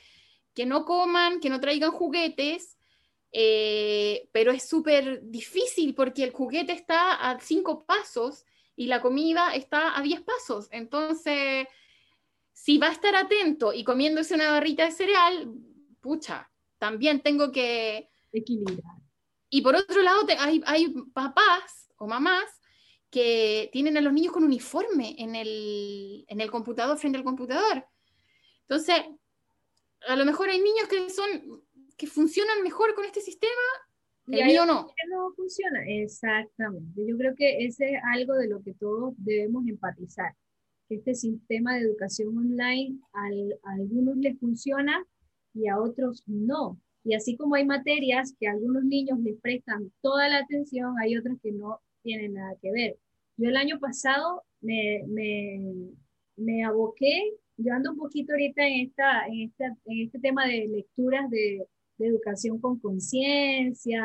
que 0.56 0.64
no 0.64 0.86
coman, 0.86 1.38
que 1.38 1.50
no 1.50 1.60
traigan 1.60 1.92
juguetes, 1.92 2.78
eh, 3.30 4.30
pero 4.32 4.50
es 4.52 4.66
súper 4.66 5.20
difícil 5.22 5.94
porque 5.94 6.24
el 6.24 6.32
juguete 6.32 6.72
está 6.72 7.12
a 7.12 7.38
cinco 7.40 7.84
pasos 7.84 8.46
y 8.74 8.86
la 8.86 9.02
comida 9.02 9.54
está 9.54 9.96
a 9.96 10.00
diez 10.00 10.22
pasos. 10.22 10.68
Entonces, 10.70 11.68
si 12.54 12.78
va 12.78 12.88
a 12.88 12.92
estar 12.92 13.14
atento 13.14 13.74
y 13.74 13.84
comiéndose 13.84 14.34
una 14.34 14.50
barrita 14.50 14.86
de 14.86 14.92
cereal, 14.92 15.52
pucha, 16.00 16.50
también 16.78 17.20
tengo 17.20 17.52
que 17.52 18.08
equilibrar. 18.32 18.96
Y 19.50 19.60
por 19.60 19.76
otro 19.76 20.02
lado, 20.02 20.26
hay, 20.38 20.62
hay 20.64 20.88
papás 21.12 21.92
o 21.98 22.06
mamás 22.06 22.46
que 23.10 23.68
tienen 23.74 23.98
a 23.98 24.00
los 24.00 24.12
niños 24.12 24.32
con 24.32 24.42
uniforme 24.42 25.16
en 25.18 25.34
el, 25.34 26.24
en 26.28 26.40
el 26.40 26.50
computador, 26.50 26.96
frente 26.96 27.18
al 27.18 27.24
computador. 27.24 27.86
Entonces, 28.62 29.02
a 30.08 30.16
lo 30.16 30.24
mejor 30.24 30.48
hay 30.48 30.60
niños 30.60 30.88
que 30.88 31.10
son 31.10 31.62
que 31.96 32.06
funcionan 32.06 32.62
mejor 32.62 32.94
con 32.94 33.04
este 33.04 33.20
sistema, 33.20 33.52
el 34.28 34.46
mío 34.46 34.66
no. 34.66 34.88
no 35.08 35.32
funciona, 35.36 35.80
exactamente. 35.86 37.06
Yo 37.06 37.16
creo 37.16 37.34
que 37.34 37.64
ese 37.64 37.94
es 37.94 38.00
algo 38.12 38.34
de 38.34 38.48
lo 38.48 38.62
que 38.62 38.74
todos 38.74 39.14
debemos 39.18 39.66
empatizar, 39.68 40.34
que 40.88 40.96
este 40.96 41.14
sistema 41.14 41.74
de 41.74 41.82
educación 41.82 42.36
online 42.36 42.98
a 43.12 43.72
algunos 43.72 44.16
les 44.16 44.38
funciona 44.38 45.06
y 45.54 45.68
a 45.68 45.78
otros 45.78 46.24
no. 46.26 46.80
Y 47.04 47.14
así 47.14 47.36
como 47.36 47.54
hay 47.54 47.64
materias 47.64 48.34
que 48.38 48.48
a 48.48 48.52
algunos 48.52 48.84
niños 48.84 49.20
les 49.20 49.40
prestan 49.40 49.92
toda 50.00 50.28
la 50.28 50.38
atención, 50.38 50.96
hay 51.00 51.16
otras 51.16 51.38
que 51.40 51.52
no 51.52 51.80
tienen 52.02 52.34
nada 52.34 52.56
que 52.60 52.72
ver. 52.72 52.98
Yo 53.36 53.48
el 53.48 53.56
año 53.56 53.78
pasado 53.78 54.42
me, 54.60 55.04
me, 55.06 55.92
me 56.36 56.64
aboqué, 56.64 57.32
yo 57.56 57.72
ando 57.72 57.92
un 57.92 57.98
poquito 57.98 58.32
ahorita 58.32 58.66
en, 58.66 58.86
esta, 58.86 59.26
en, 59.26 59.40
esta, 59.48 59.64
en 59.86 60.06
este 60.06 60.18
tema 60.18 60.46
de 60.46 60.68
lecturas 60.68 61.28
de, 61.30 61.66
de 61.98 62.06
educación 62.06 62.60
con 62.60 62.78
conciencia, 62.78 64.04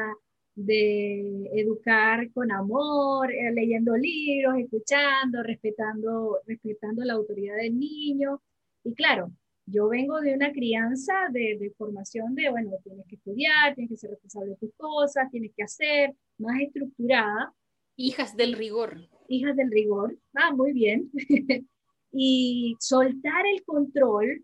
de 0.56 1.50
educar 1.54 2.32
con 2.32 2.52
amor, 2.52 3.32
eh, 3.32 3.52
leyendo 3.54 3.96
libros, 3.96 4.56
escuchando, 4.58 5.44
respetando, 5.44 6.40
respetando 6.46 7.04
la 7.04 7.14
autoridad 7.14 7.56
del 7.58 7.78
niño. 7.78 8.42
Y 8.84 8.94
claro, 8.94 9.32
yo 9.66 9.88
vengo 9.90 10.20
de 10.20 10.34
una 10.34 10.52
crianza 10.52 11.14
de, 11.32 11.58
de, 11.60 11.72
formación 11.78 12.36
de, 12.36 12.50
bueno, 12.50 12.72
tienes 12.84 13.06
que 13.08 13.16
estudiar, 13.16 13.76
tienes 13.76 13.92
que 13.92 13.98
ser 13.98 14.10
responsable 14.12 14.52
de 14.52 14.58
tus 14.58 14.74
cosas, 14.76 15.30
tienes 15.32 15.52
que 15.56 15.64
hacer, 15.64 16.14
más 16.38 16.60
estructurada. 16.60 17.54
Hijas 17.96 18.36
del 18.36 18.54
rigor. 18.54 19.08
Hijas 19.28 19.56
del 19.56 19.72
rigor. 19.72 20.18
Ah, 20.34 20.54
muy 20.54 20.74
bien. 20.74 21.10
y 22.12 22.76
soltar 22.80 23.46
el 23.48 23.64
control 23.64 24.44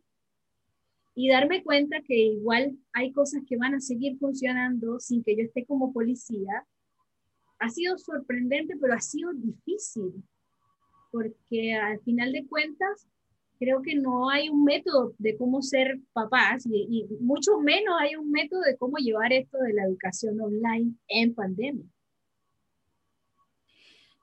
y 1.15 1.29
darme 1.29 1.63
cuenta 1.63 2.01
que 2.01 2.15
igual 2.15 2.77
hay 2.93 3.11
cosas 3.11 3.41
que 3.47 3.57
van 3.57 3.73
a 3.73 3.79
seguir 3.79 4.17
funcionando 4.19 4.99
sin 4.99 5.23
que 5.23 5.35
yo 5.35 5.43
esté 5.43 5.65
como 5.65 5.91
policía, 5.91 6.65
ha 7.59 7.69
sido 7.69 7.97
sorprendente, 7.97 8.75
pero 8.79 8.93
ha 8.93 9.01
sido 9.01 9.33
difícil, 9.33 10.13
porque 11.11 11.73
al 11.73 11.99
final 12.01 12.31
de 12.31 12.45
cuentas, 12.45 13.07
creo 13.59 13.81
que 13.81 13.95
no 13.95 14.29
hay 14.29 14.49
un 14.49 14.63
método 14.63 15.15
de 15.17 15.35
cómo 15.37 15.63
ser 15.63 15.99
papás 16.13 16.67
y, 16.69 17.07
mucho 17.19 17.57
menos 17.57 17.95
hay 17.99 18.15
un 18.15 18.29
método 18.29 18.61
de 18.61 18.77
cómo 18.77 18.97
llevar 18.97 19.33
esto 19.33 19.57
de 19.57 19.73
la 19.73 19.85
educación 19.85 20.39
online 20.39 20.93
en 21.07 21.33
pandemia. 21.33 21.85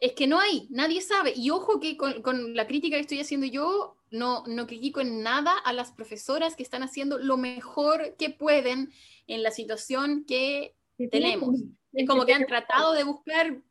Es 0.05 0.13
que 0.13 0.27
no 0.27 0.39
hay, 0.39 0.67
nadie 0.69 1.01
sabe. 1.01 1.33
Y 1.35 1.49
ojo 1.49 1.81
que 1.81 1.97
con, 1.97 2.21
con 2.21 2.55
la 2.55 2.67
crítica 2.67 2.97
que 2.97 3.01
estoy 3.01 3.21
haciendo 3.21 3.47
yo, 3.47 3.97
no, 4.11 4.45
no 4.47 4.67
critico 4.67 5.01
en 5.01 5.23
nada 5.23 5.57
a 5.57 5.73
las 5.73 5.93
profesoras 5.93 6.57
que 6.57 6.63
están 6.63 6.83
haciendo 6.83 7.17
lo 7.17 7.39
mejor 7.39 8.15
que 8.19 8.29
pueden 8.29 8.93
en 9.27 9.43
la 9.43 9.51
situación 9.51 10.27
que 10.27 10.77
tenemos. 11.11 11.57
Es 11.95 12.07
como 12.07 12.27
que 12.27 12.35
han 12.35 12.45
tratado 12.45 12.93
de 12.93 13.03
buscar 13.03 13.63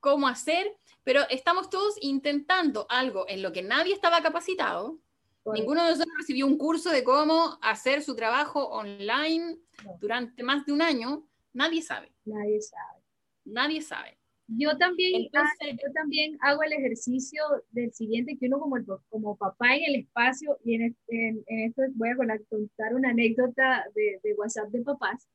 cómo 0.00 0.26
hacer, 0.26 0.76
pero 1.04 1.20
estamos 1.30 1.70
todos 1.70 1.94
intentando 2.00 2.88
algo 2.88 3.24
en 3.28 3.40
lo 3.40 3.52
que 3.52 3.62
nadie 3.62 3.94
estaba 3.94 4.20
capacitado. 4.22 4.98
Ninguno 5.44 5.84
de 5.84 5.90
nosotros 5.90 6.16
recibió 6.18 6.44
un 6.44 6.58
curso 6.58 6.90
de 6.90 7.04
cómo 7.04 7.56
hacer 7.62 8.02
su 8.02 8.16
trabajo 8.16 8.66
online 8.70 9.58
durante 10.00 10.42
más 10.42 10.66
de 10.66 10.72
un 10.72 10.82
año. 10.82 11.24
Nadie 11.52 11.82
sabe. 11.82 12.12
Nadie 12.24 12.60
sabe. 12.60 13.04
Nadie 13.44 13.80
sabe. 13.80 14.18
Yo 14.48 14.76
también, 14.78 15.24
yo 15.24 15.92
también 15.92 16.38
hago 16.40 16.62
el 16.62 16.72
ejercicio 16.72 17.42
del 17.70 17.92
siguiente, 17.92 18.36
que 18.38 18.46
uno 18.46 18.60
como, 18.60 18.76
como 19.08 19.36
papá 19.36 19.74
en 19.74 19.82
el 19.88 20.00
espacio, 20.02 20.56
y 20.64 20.76
en, 20.76 20.96
en, 21.08 21.44
esto 21.48 21.82
voy 21.94 22.10
a 22.10 22.16
contar 22.16 22.94
una 22.94 23.10
anécdota 23.10 23.84
de, 23.94 24.20
de, 24.22 24.34
WhatsApp 24.34 24.68
de 24.70 24.82
papás, 24.82 25.26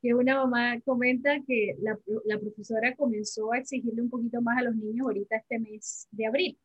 que 0.00 0.14
una 0.14 0.36
mamá 0.36 0.80
comenta 0.82 1.40
que 1.46 1.76
la, 1.80 1.98
la, 2.26 2.38
profesora 2.38 2.94
comenzó 2.94 3.52
a 3.52 3.58
exigirle 3.58 4.02
un 4.02 4.10
poquito 4.10 4.40
más 4.40 4.58
a 4.58 4.62
los 4.62 4.76
niños 4.76 5.06
ahorita 5.06 5.36
este 5.36 5.58
mes 5.58 6.06
de 6.12 6.26
abril, 6.26 6.58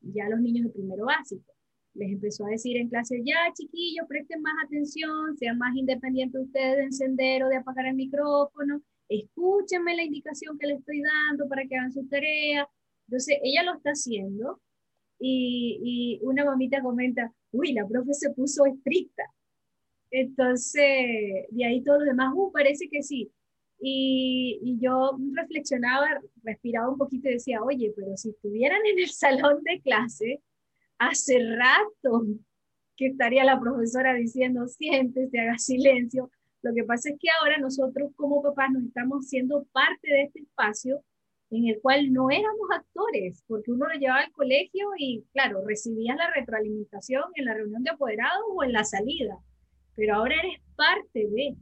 ya 0.00 0.28
los 0.28 0.40
niños 0.40 0.66
de 0.66 0.72
primero 0.72 1.04
básico. 1.04 1.52
Les 1.94 2.10
empezó 2.10 2.46
a 2.46 2.50
decir 2.50 2.76
en 2.76 2.88
clase, 2.88 3.22
ya 3.24 3.36
chiquillos, 3.54 4.06
presten 4.08 4.42
más 4.42 4.54
atención, 4.64 5.36
sean 5.36 5.58
más 5.58 5.76
independientes 5.76 6.40
ustedes 6.40 6.76
de 6.76 6.84
encender 6.84 7.44
o 7.44 7.48
de 7.48 7.56
apagar 7.56 7.86
el 7.86 7.94
micrófono, 7.94 8.82
escúchenme 9.10 9.96
la 9.96 10.04
indicación 10.04 10.56
que 10.58 10.68
le 10.68 10.74
estoy 10.74 11.02
dando 11.02 11.48
para 11.48 11.66
que 11.66 11.76
hagan 11.76 11.92
su 11.92 12.06
tarea. 12.06 12.66
Entonces, 13.08 13.38
ella 13.42 13.64
lo 13.64 13.74
está 13.74 13.90
haciendo 13.90 14.60
y, 15.18 16.20
una 16.22 16.44
mamita 16.44 16.80
comenta, 16.80 17.32
uy, 17.50 17.72
la 17.72 17.86
profe 17.86 18.14
se 18.14 18.30
puso 18.30 18.64
estricta. 18.66 19.24
Entonces, 20.10 21.46
de 21.50 21.64
ahí 21.64 21.82
todos 21.82 22.00
los 22.00 22.08
demás, 22.08 22.32
uh, 22.34 22.52
parece 22.52 22.88
que 22.88 23.02
sí. 23.02 23.30
Y, 23.80 24.78
yo 24.80 25.18
reflexionaba, 25.34 26.20
respiraba 26.42 26.90
un 26.90 26.98
poquito 26.98 27.28
y 27.28 27.34
decía, 27.34 27.62
oye, 27.62 27.92
pero 27.96 28.16
si 28.16 28.30
estuvieran 28.30 28.80
en 28.86 28.98
el 29.00 29.08
salón 29.10 29.62
de 29.64 29.80
clase, 29.80 30.40
hace 30.98 31.38
rato 31.56 32.26
que 32.96 33.06
estaría 33.06 33.44
la 33.44 33.58
profesora 33.58 34.14
diciendo, 34.14 34.68
siéntese, 34.68 35.40
haga 35.40 35.58
silencio, 35.58 36.30
lo 36.62 36.74
que 36.74 36.84
pasa 36.84 37.10
es 37.10 37.16
que 37.18 37.28
ahora 37.40 37.58
nosotros 37.58 38.12
como 38.16 38.42
papás 38.42 38.70
nos 38.70 38.84
estamos 38.84 39.26
siendo 39.26 39.64
parte 39.72 40.08
de 40.08 40.22
este 40.24 40.40
espacio 40.40 41.02
en 41.50 41.66
el 41.66 41.80
cual 41.80 42.12
no 42.12 42.30
éramos 42.30 42.68
actores, 42.72 43.42
porque 43.46 43.72
uno 43.72 43.86
lo 43.88 43.98
llevaba 43.98 44.20
al 44.20 44.32
colegio 44.32 44.88
y, 44.96 45.24
claro, 45.32 45.64
recibías 45.66 46.16
la 46.16 46.32
retroalimentación 46.32 47.24
en 47.34 47.44
la 47.44 47.54
reunión 47.54 47.82
de 47.82 47.90
apoderados 47.90 48.44
o 48.54 48.62
en 48.62 48.72
la 48.72 48.84
salida, 48.84 49.36
pero 49.96 50.14
ahora 50.14 50.36
eres 50.36 50.60
parte 50.76 51.28
de. 51.28 51.56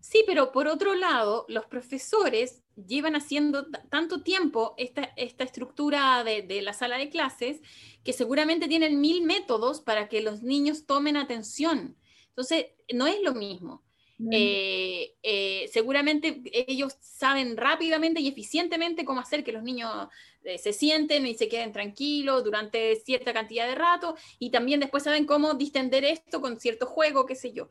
Sí, 0.00 0.22
pero 0.26 0.52
por 0.52 0.68
otro 0.68 0.94
lado, 0.94 1.44
los 1.48 1.66
profesores 1.66 2.62
llevan 2.76 3.16
haciendo 3.16 3.66
tanto 3.90 4.22
tiempo 4.22 4.74
esta, 4.78 5.12
esta 5.16 5.44
estructura 5.44 6.22
de, 6.24 6.42
de, 6.42 6.62
la 6.62 6.72
sala 6.72 6.96
de 6.96 7.10
clases 7.10 7.60
que 8.04 8.12
seguramente 8.12 8.68
tienen 8.68 9.00
mil 9.00 9.22
métodos 9.22 9.80
para 9.80 10.08
que 10.08 10.22
los 10.22 10.42
niños 10.42 10.86
tomen 10.86 11.16
atención. 11.16 11.96
Entonces, 12.36 12.66
no 12.92 13.06
es 13.06 13.22
lo 13.22 13.32
mismo. 13.32 13.82
Eh, 14.30 15.14
eh, 15.22 15.68
seguramente 15.70 16.40
ellos 16.52 16.96
saben 17.00 17.54
rápidamente 17.54 18.20
y 18.20 18.28
eficientemente 18.28 19.04
cómo 19.04 19.20
hacer 19.20 19.44
que 19.44 19.52
los 19.52 19.62
niños 19.62 20.08
eh, 20.42 20.56
se 20.56 20.72
sienten 20.72 21.26
y 21.26 21.34
se 21.34 21.48
queden 21.48 21.70
tranquilos 21.70 22.42
durante 22.42 22.96
cierta 22.96 23.34
cantidad 23.34 23.66
de 23.66 23.74
rato 23.74 24.16
y 24.38 24.50
también 24.50 24.80
después 24.80 25.02
saben 25.02 25.26
cómo 25.26 25.52
distender 25.52 26.04
esto 26.04 26.40
con 26.40 26.58
cierto 26.58 26.86
juego, 26.86 27.26
qué 27.26 27.34
sé 27.34 27.52
yo. 27.52 27.70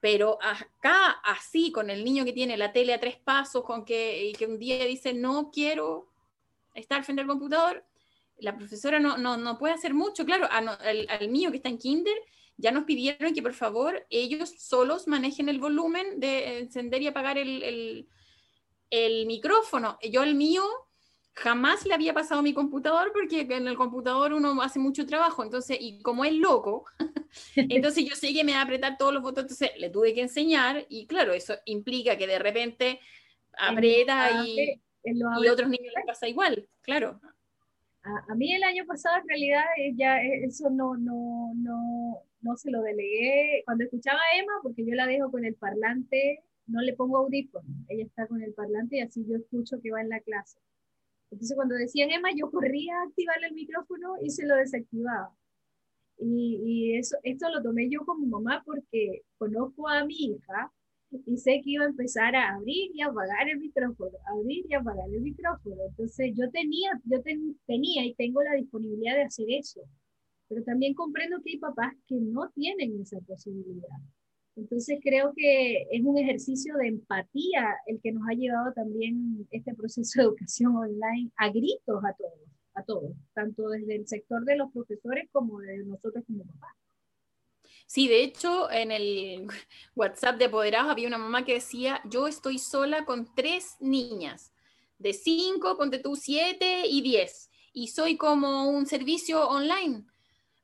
Pero 0.00 0.38
acá, 0.42 1.20
así, 1.24 1.72
con 1.72 1.90
el 1.90 2.04
niño 2.04 2.24
que 2.24 2.32
tiene 2.32 2.56
la 2.56 2.72
tele 2.72 2.92
a 2.92 3.00
tres 3.00 3.16
pasos, 3.16 3.64
con 3.64 3.84
que, 3.84 4.26
y 4.26 4.32
que 4.32 4.46
un 4.46 4.58
día 4.58 4.84
dice, 4.84 5.12
no 5.14 5.50
quiero 5.50 6.12
estar 6.74 7.02
frente 7.02 7.22
al 7.22 7.28
computador, 7.28 7.84
la 8.38 8.56
profesora 8.56 9.00
no, 9.00 9.16
no, 9.18 9.36
no 9.36 9.58
puede 9.58 9.74
hacer 9.74 9.94
mucho. 9.94 10.24
Claro, 10.24 10.46
al, 10.50 11.06
al 11.08 11.28
mío 11.28 11.50
que 11.50 11.56
está 11.56 11.68
en 11.68 11.78
kinder, 11.78 12.16
ya 12.58 12.72
nos 12.72 12.84
pidieron 12.84 13.32
que 13.32 13.42
por 13.42 13.54
favor 13.54 14.06
ellos 14.10 14.54
solos 14.58 15.08
manejen 15.08 15.48
el 15.48 15.58
volumen 15.58 16.20
de 16.20 16.58
encender 16.58 17.00
y 17.00 17.06
apagar 17.06 17.38
el, 17.38 18.06
el, 18.90 19.26
micrófono. 19.26 19.98
Yo 20.10 20.22
el 20.22 20.34
mío 20.34 20.64
jamás 21.34 21.86
le 21.86 21.94
había 21.94 22.12
pasado 22.12 22.40
a 22.40 22.42
mi 22.42 22.52
computador 22.52 23.12
porque 23.12 23.42
en 23.42 23.68
el 23.68 23.76
computador 23.76 24.32
uno 24.32 24.60
hace 24.60 24.80
mucho 24.80 25.06
trabajo, 25.06 25.44
entonces, 25.44 25.78
y 25.80 26.02
como 26.02 26.24
es 26.24 26.34
loco, 26.34 26.84
entonces 27.56 28.04
yo 28.04 28.16
sé 28.16 28.34
que 28.34 28.44
me 28.44 28.52
va 28.52 28.58
a 28.58 28.62
apretar 28.62 28.98
todos 28.98 29.14
los 29.14 29.22
botones, 29.22 29.52
entonces 29.52 29.80
le 29.80 29.90
tuve 29.90 30.12
que 30.12 30.22
enseñar 30.22 30.84
y 30.88 31.06
claro, 31.06 31.32
eso 31.32 31.54
implica 31.64 32.18
que 32.18 32.26
de 32.26 32.40
repente 32.40 33.00
aprieta 33.56 34.44
y 34.44 34.82
y 35.02 35.48
otros 35.48 35.68
niños 35.68 35.92
les 35.94 36.06
pasa 36.06 36.28
igual, 36.28 36.68
claro. 36.82 37.20
A, 38.02 38.34
mí 38.34 38.54
el 38.54 38.62
año 38.62 38.86
pasado 38.86 39.16
en 39.20 39.28
realidad 39.28 39.64
eh, 39.76 39.92
ya 39.94 40.22
eh, 40.22 40.44
eso 40.44 40.70
no, 40.70 40.96
no, 40.96 41.52
no, 41.56 42.22
no 42.40 42.56
se 42.56 42.70
lo 42.70 42.82
delegué. 42.82 43.62
Cuando 43.64 43.84
escuchaba 43.84 44.18
a 44.18 44.38
Emma, 44.38 44.52
porque 44.62 44.86
yo 44.86 44.94
la 44.94 45.06
dejo 45.06 45.30
con 45.30 45.44
el 45.44 45.54
parlante, 45.54 46.42
no 46.66 46.80
le 46.80 46.94
pongo 46.94 47.18
audífono, 47.18 47.68
ella 47.88 48.04
está 48.04 48.26
con 48.26 48.42
el 48.42 48.54
parlante 48.54 48.96
y 48.96 49.00
así 49.00 49.24
yo 49.26 49.36
escucho 49.36 49.80
que 49.82 49.90
va 49.90 50.00
en 50.00 50.10
la 50.10 50.20
clase. 50.20 50.58
Entonces 51.30 51.56
cuando 51.56 51.74
decían 51.74 52.10
Emma, 52.10 52.30
yo 52.34 52.50
corría 52.50 52.98
a 52.98 53.04
activarle 53.04 53.48
el 53.48 53.54
micrófono 53.54 54.14
y 54.22 54.30
se 54.30 54.46
lo 54.46 54.56
desactivaba. 54.56 55.34
Y, 56.18 56.60
y, 56.64 56.96
eso, 56.96 57.16
esto 57.22 57.48
lo 57.50 57.62
tomé 57.62 57.88
yo 57.88 58.04
como 58.04 58.26
mamá 58.26 58.62
porque 58.64 59.22
conozco 59.38 59.88
a 59.88 60.04
mi 60.04 60.14
hija 60.14 60.72
y 61.10 61.36
sé 61.38 61.60
que 61.64 61.70
iba 61.70 61.84
a 61.84 61.88
empezar 61.88 62.34
a 62.36 62.54
abrir 62.54 62.90
y 62.94 63.00
apagar 63.00 63.48
el 63.48 63.58
micrófono, 63.58 64.18
abrir 64.26 64.66
y 64.68 64.74
apagar 64.74 65.08
el 65.10 65.20
micrófono. 65.22 65.76
Entonces 65.88 66.32
yo 66.34 66.50
tenía, 66.50 66.90
yo 67.04 67.18
tenía 67.66 68.04
y 68.04 68.14
tengo 68.14 68.42
la 68.42 68.54
disponibilidad 68.54 69.16
de 69.16 69.22
hacer 69.22 69.46
eso, 69.48 69.80
pero 70.48 70.62
también 70.64 70.94
comprendo 70.94 71.40
que 71.42 71.52
hay 71.52 71.58
papás 71.58 71.94
que 72.06 72.16
no 72.16 72.50
tienen 72.54 73.00
esa 73.00 73.20
posibilidad. 73.20 73.98
Entonces 74.56 74.98
creo 75.02 75.32
que 75.36 75.82
es 75.90 76.04
un 76.04 76.18
ejercicio 76.18 76.76
de 76.76 76.88
empatía 76.88 77.76
el 77.86 78.00
que 78.02 78.12
nos 78.12 78.24
ha 78.28 78.34
llevado 78.34 78.72
también 78.72 79.46
este 79.50 79.74
proceso 79.74 80.20
de 80.20 80.26
educación 80.26 80.74
online 80.76 81.30
a 81.36 81.48
gritos 81.50 82.04
a 82.04 82.12
todos, 82.14 82.48
a 82.74 82.82
todos, 82.82 83.12
tanto 83.34 83.68
desde 83.68 83.96
el 83.96 84.06
sector 84.08 84.44
de 84.44 84.56
los 84.56 84.72
profesores 84.72 85.28
como 85.30 85.60
de 85.60 85.84
nosotros 85.84 86.24
como 86.26 86.44
papás. 86.44 86.77
Sí, 87.88 88.06
de 88.06 88.22
hecho, 88.22 88.70
en 88.70 88.92
el 88.92 89.46
WhatsApp 89.96 90.36
de 90.36 90.44
Apoderados 90.44 90.90
había 90.90 91.08
una 91.08 91.16
mamá 91.16 91.46
que 91.46 91.54
decía, 91.54 92.02
yo 92.04 92.28
estoy 92.28 92.58
sola 92.58 93.06
con 93.06 93.34
tres 93.34 93.76
niñas, 93.80 94.52
de 94.98 95.14
cinco, 95.14 95.76
ponte 95.78 95.98
tú 95.98 96.14
siete 96.14 96.86
y 96.86 97.00
diez, 97.00 97.50
y 97.72 97.88
soy 97.88 98.18
como 98.18 98.68
un 98.68 98.84
servicio 98.84 99.48
online. 99.48 100.04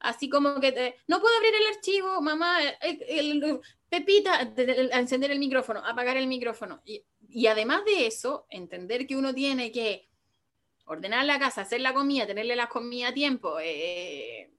Así 0.00 0.28
como 0.28 0.60
que 0.60 0.96
no 1.06 1.18
puedo 1.18 1.34
abrir 1.36 1.54
el 1.54 1.74
archivo, 1.74 2.20
mamá, 2.20 2.58
Pepita, 3.88 4.52
encender 4.92 5.30
el 5.30 5.38
micrófono, 5.38 5.80
apagar 5.82 6.18
el 6.18 6.26
micrófono. 6.26 6.82
Y, 6.84 7.46
además 7.46 7.86
de 7.86 8.06
eso, 8.06 8.46
entender 8.50 9.06
que 9.06 9.16
uno 9.16 9.32
tiene 9.32 9.72
que 9.72 10.10
ordenar 10.84 11.24
la 11.24 11.38
casa, 11.38 11.62
hacer 11.62 11.80
la 11.80 11.94
comida, 11.94 12.26
tenerle 12.26 12.54
la 12.54 12.68
comida 12.68 13.08
a 13.08 13.14
tiempo, 13.14 13.58
eh, 13.60 14.53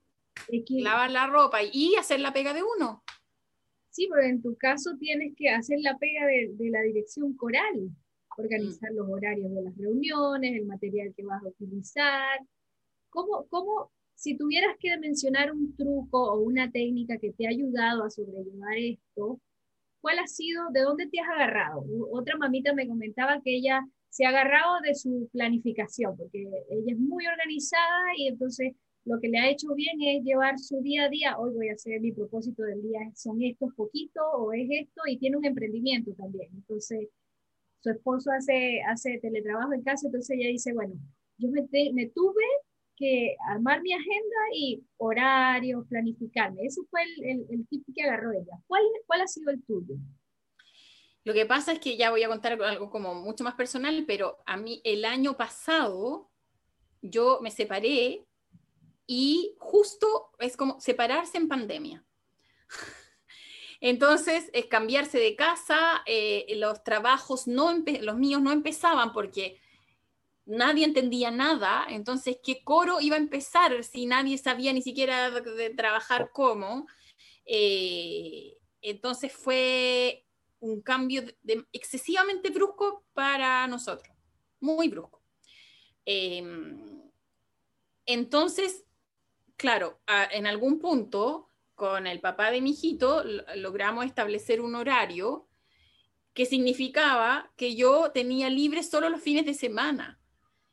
lavar 0.68 1.10
la 1.10 1.26
ropa 1.26 1.58
y 1.62 1.96
hacer 1.96 2.20
la 2.20 2.32
pega 2.32 2.52
de 2.52 2.62
uno. 2.62 3.02
Sí, 3.90 4.08
pero 4.10 4.26
en 4.26 4.42
tu 4.42 4.56
caso 4.56 4.96
tienes 4.98 5.34
que 5.36 5.48
hacer 5.48 5.78
la 5.80 5.96
pega 5.96 6.26
de, 6.26 6.70
la 6.70 6.82
dirección 6.82 7.34
coral, 7.34 7.90
organizar 8.36 8.92
mm. 8.92 8.96
los 8.96 9.08
horarios 9.08 9.50
de 9.50 9.62
las 9.62 9.76
reuniones, 9.76 10.54
el 10.54 10.66
material 10.66 11.14
que 11.16 11.24
vas 11.24 11.42
a 11.42 11.48
utilizar. 11.48 12.40
¿Cómo, 13.08 13.46
¿Cómo, 13.48 13.90
si 14.14 14.36
tuvieras 14.36 14.76
que 14.78 14.96
mencionar 14.98 15.50
un 15.52 15.74
truco 15.76 16.32
o 16.32 16.40
una 16.40 16.70
técnica 16.70 17.16
que 17.16 17.32
te 17.32 17.46
ha 17.46 17.50
ayudado 17.50 18.04
a 18.04 18.10
sobrellevar 18.10 18.76
esto, 18.76 19.40
cuál 20.02 20.18
ha 20.18 20.26
sido, 20.26 20.64
de 20.72 20.82
dónde 20.82 21.06
te 21.06 21.20
has 21.20 21.28
agarrado? 21.28 21.82
Otra 22.12 22.36
mamita 22.36 22.74
me 22.74 22.86
comentaba 22.86 23.40
que 23.42 23.56
ella 23.56 23.80
se 24.10 24.26
ha 24.26 24.28
agarrado 24.28 24.80
de 24.82 24.94
su 24.94 25.28
planificación, 25.32 26.16
porque 26.16 26.42
ella 26.42 26.92
es 26.92 26.98
muy 26.98 27.26
organizada 27.26 28.08
y 28.16 28.28
entonces 28.28 28.74
lo 29.06 29.20
que 29.20 29.28
le 29.28 29.38
ha 29.38 29.48
hecho 29.48 29.72
bien 29.74 30.02
es 30.02 30.24
llevar 30.24 30.58
su 30.58 30.80
día 30.82 31.04
a 31.04 31.08
día, 31.08 31.38
hoy 31.38 31.54
voy 31.54 31.68
a 31.68 31.74
hacer 31.74 32.00
mi 32.00 32.12
propósito 32.12 32.64
del 32.64 32.82
día, 32.82 33.00
son 33.14 33.40
estos 33.40 33.72
poquitos 33.74 34.24
o 34.34 34.52
es 34.52 34.68
esto, 34.68 35.02
y 35.06 35.16
tiene 35.16 35.36
un 35.36 35.44
emprendimiento 35.44 36.12
también. 36.14 36.50
Entonces, 36.52 37.08
su 37.80 37.90
esposo 37.90 38.32
hace, 38.32 38.82
hace 38.82 39.18
teletrabajo 39.20 39.72
en 39.72 39.84
casa, 39.84 40.08
entonces 40.08 40.36
ella 40.36 40.48
dice, 40.48 40.72
bueno, 40.72 40.94
yo 41.38 41.48
me, 41.50 41.62
me 41.92 42.06
tuve 42.08 42.42
que 42.96 43.36
armar 43.48 43.80
mi 43.82 43.92
agenda 43.92 44.36
y 44.54 44.82
horarios, 44.96 45.86
planificarme. 45.88 46.64
Eso 46.64 46.82
fue 46.90 47.02
el, 47.02 47.46
el, 47.48 47.68
tip 47.68 47.84
que 47.94 48.02
agarró 48.02 48.32
ella. 48.32 48.58
¿Cuál, 48.66 48.82
¿Cuál 49.06 49.20
ha 49.20 49.26
sido 49.28 49.52
el 49.52 49.62
tuyo? 49.62 49.94
Lo 51.22 51.32
que 51.32 51.46
pasa 51.46 51.72
es 51.72 51.78
que 51.78 51.96
ya 51.96 52.10
voy 52.10 52.24
a 52.24 52.28
contar 52.28 52.60
algo 52.60 52.90
como 52.90 53.14
mucho 53.14 53.44
más 53.44 53.54
personal, 53.54 54.04
pero 54.06 54.38
a 54.46 54.56
mí 54.56 54.80
el 54.82 55.04
año 55.04 55.36
pasado 55.36 56.30
yo 57.02 57.38
me 57.40 57.50
separé 57.50 58.26
y 59.06 59.54
justo 59.58 60.30
es 60.38 60.56
como 60.56 60.80
separarse 60.80 61.38
en 61.38 61.48
pandemia. 61.48 62.04
Entonces, 63.80 64.50
es 64.52 64.66
cambiarse 64.66 65.18
de 65.18 65.36
casa, 65.36 66.02
eh, 66.06 66.46
los 66.56 66.82
trabajos, 66.82 67.46
no 67.46 67.72
los 68.00 68.16
míos 68.16 68.40
no 68.40 68.50
empezaban 68.52 69.12
porque 69.12 69.60
nadie 70.46 70.84
entendía 70.84 71.30
nada, 71.30 71.86
entonces, 71.88 72.38
¿qué 72.42 72.62
coro 72.62 73.00
iba 73.00 73.16
a 73.16 73.18
empezar 73.18 73.82
si 73.84 74.06
nadie 74.06 74.38
sabía 74.38 74.72
ni 74.72 74.80
siquiera 74.80 75.30
de, 75.30 75.70
trabajar 75.70 76.30
cómo? 76.32 76.86
Eh, 77.44 78.56
entonces 78.80 79.32
fue 79.32 80.24
un 80.60 80.80
cambio 80.80 81.24
excesivamente 81.72 82.50
brusco 82.50 83.04
para 83.12 83.66
nosotros, 83.66 84.16
muy 84.60 84.88
brusco. 84.88 85.20
Em, 86.04 87.10
entonces, 88.06 88.84
claro, 89.56 90.00
en 90.30 90.46
algún 90.46 90.78
punto, 90.78 91.50
con 91.74 92.06
el 92.06 92.20
papá 92.20 92.50
de 92.50 92.60
mi 92.60 92.70
hijito, 92.70 93.24
logramos 93.56 94.06
establecer 94.06 94.60
un 94.60 94.74
horario 94.74 95.48
que 96.32 96.46
significaba 96.46 97.50
que 97.56 97.74
yo 97.76 98.10
tenía 98.12 98.50
libre 98.50 98.82
solo 98.82 99.08
los 99.08 99.22
fines 99.22 99.46
de 99.46 99.54
semana. 99.54 100.20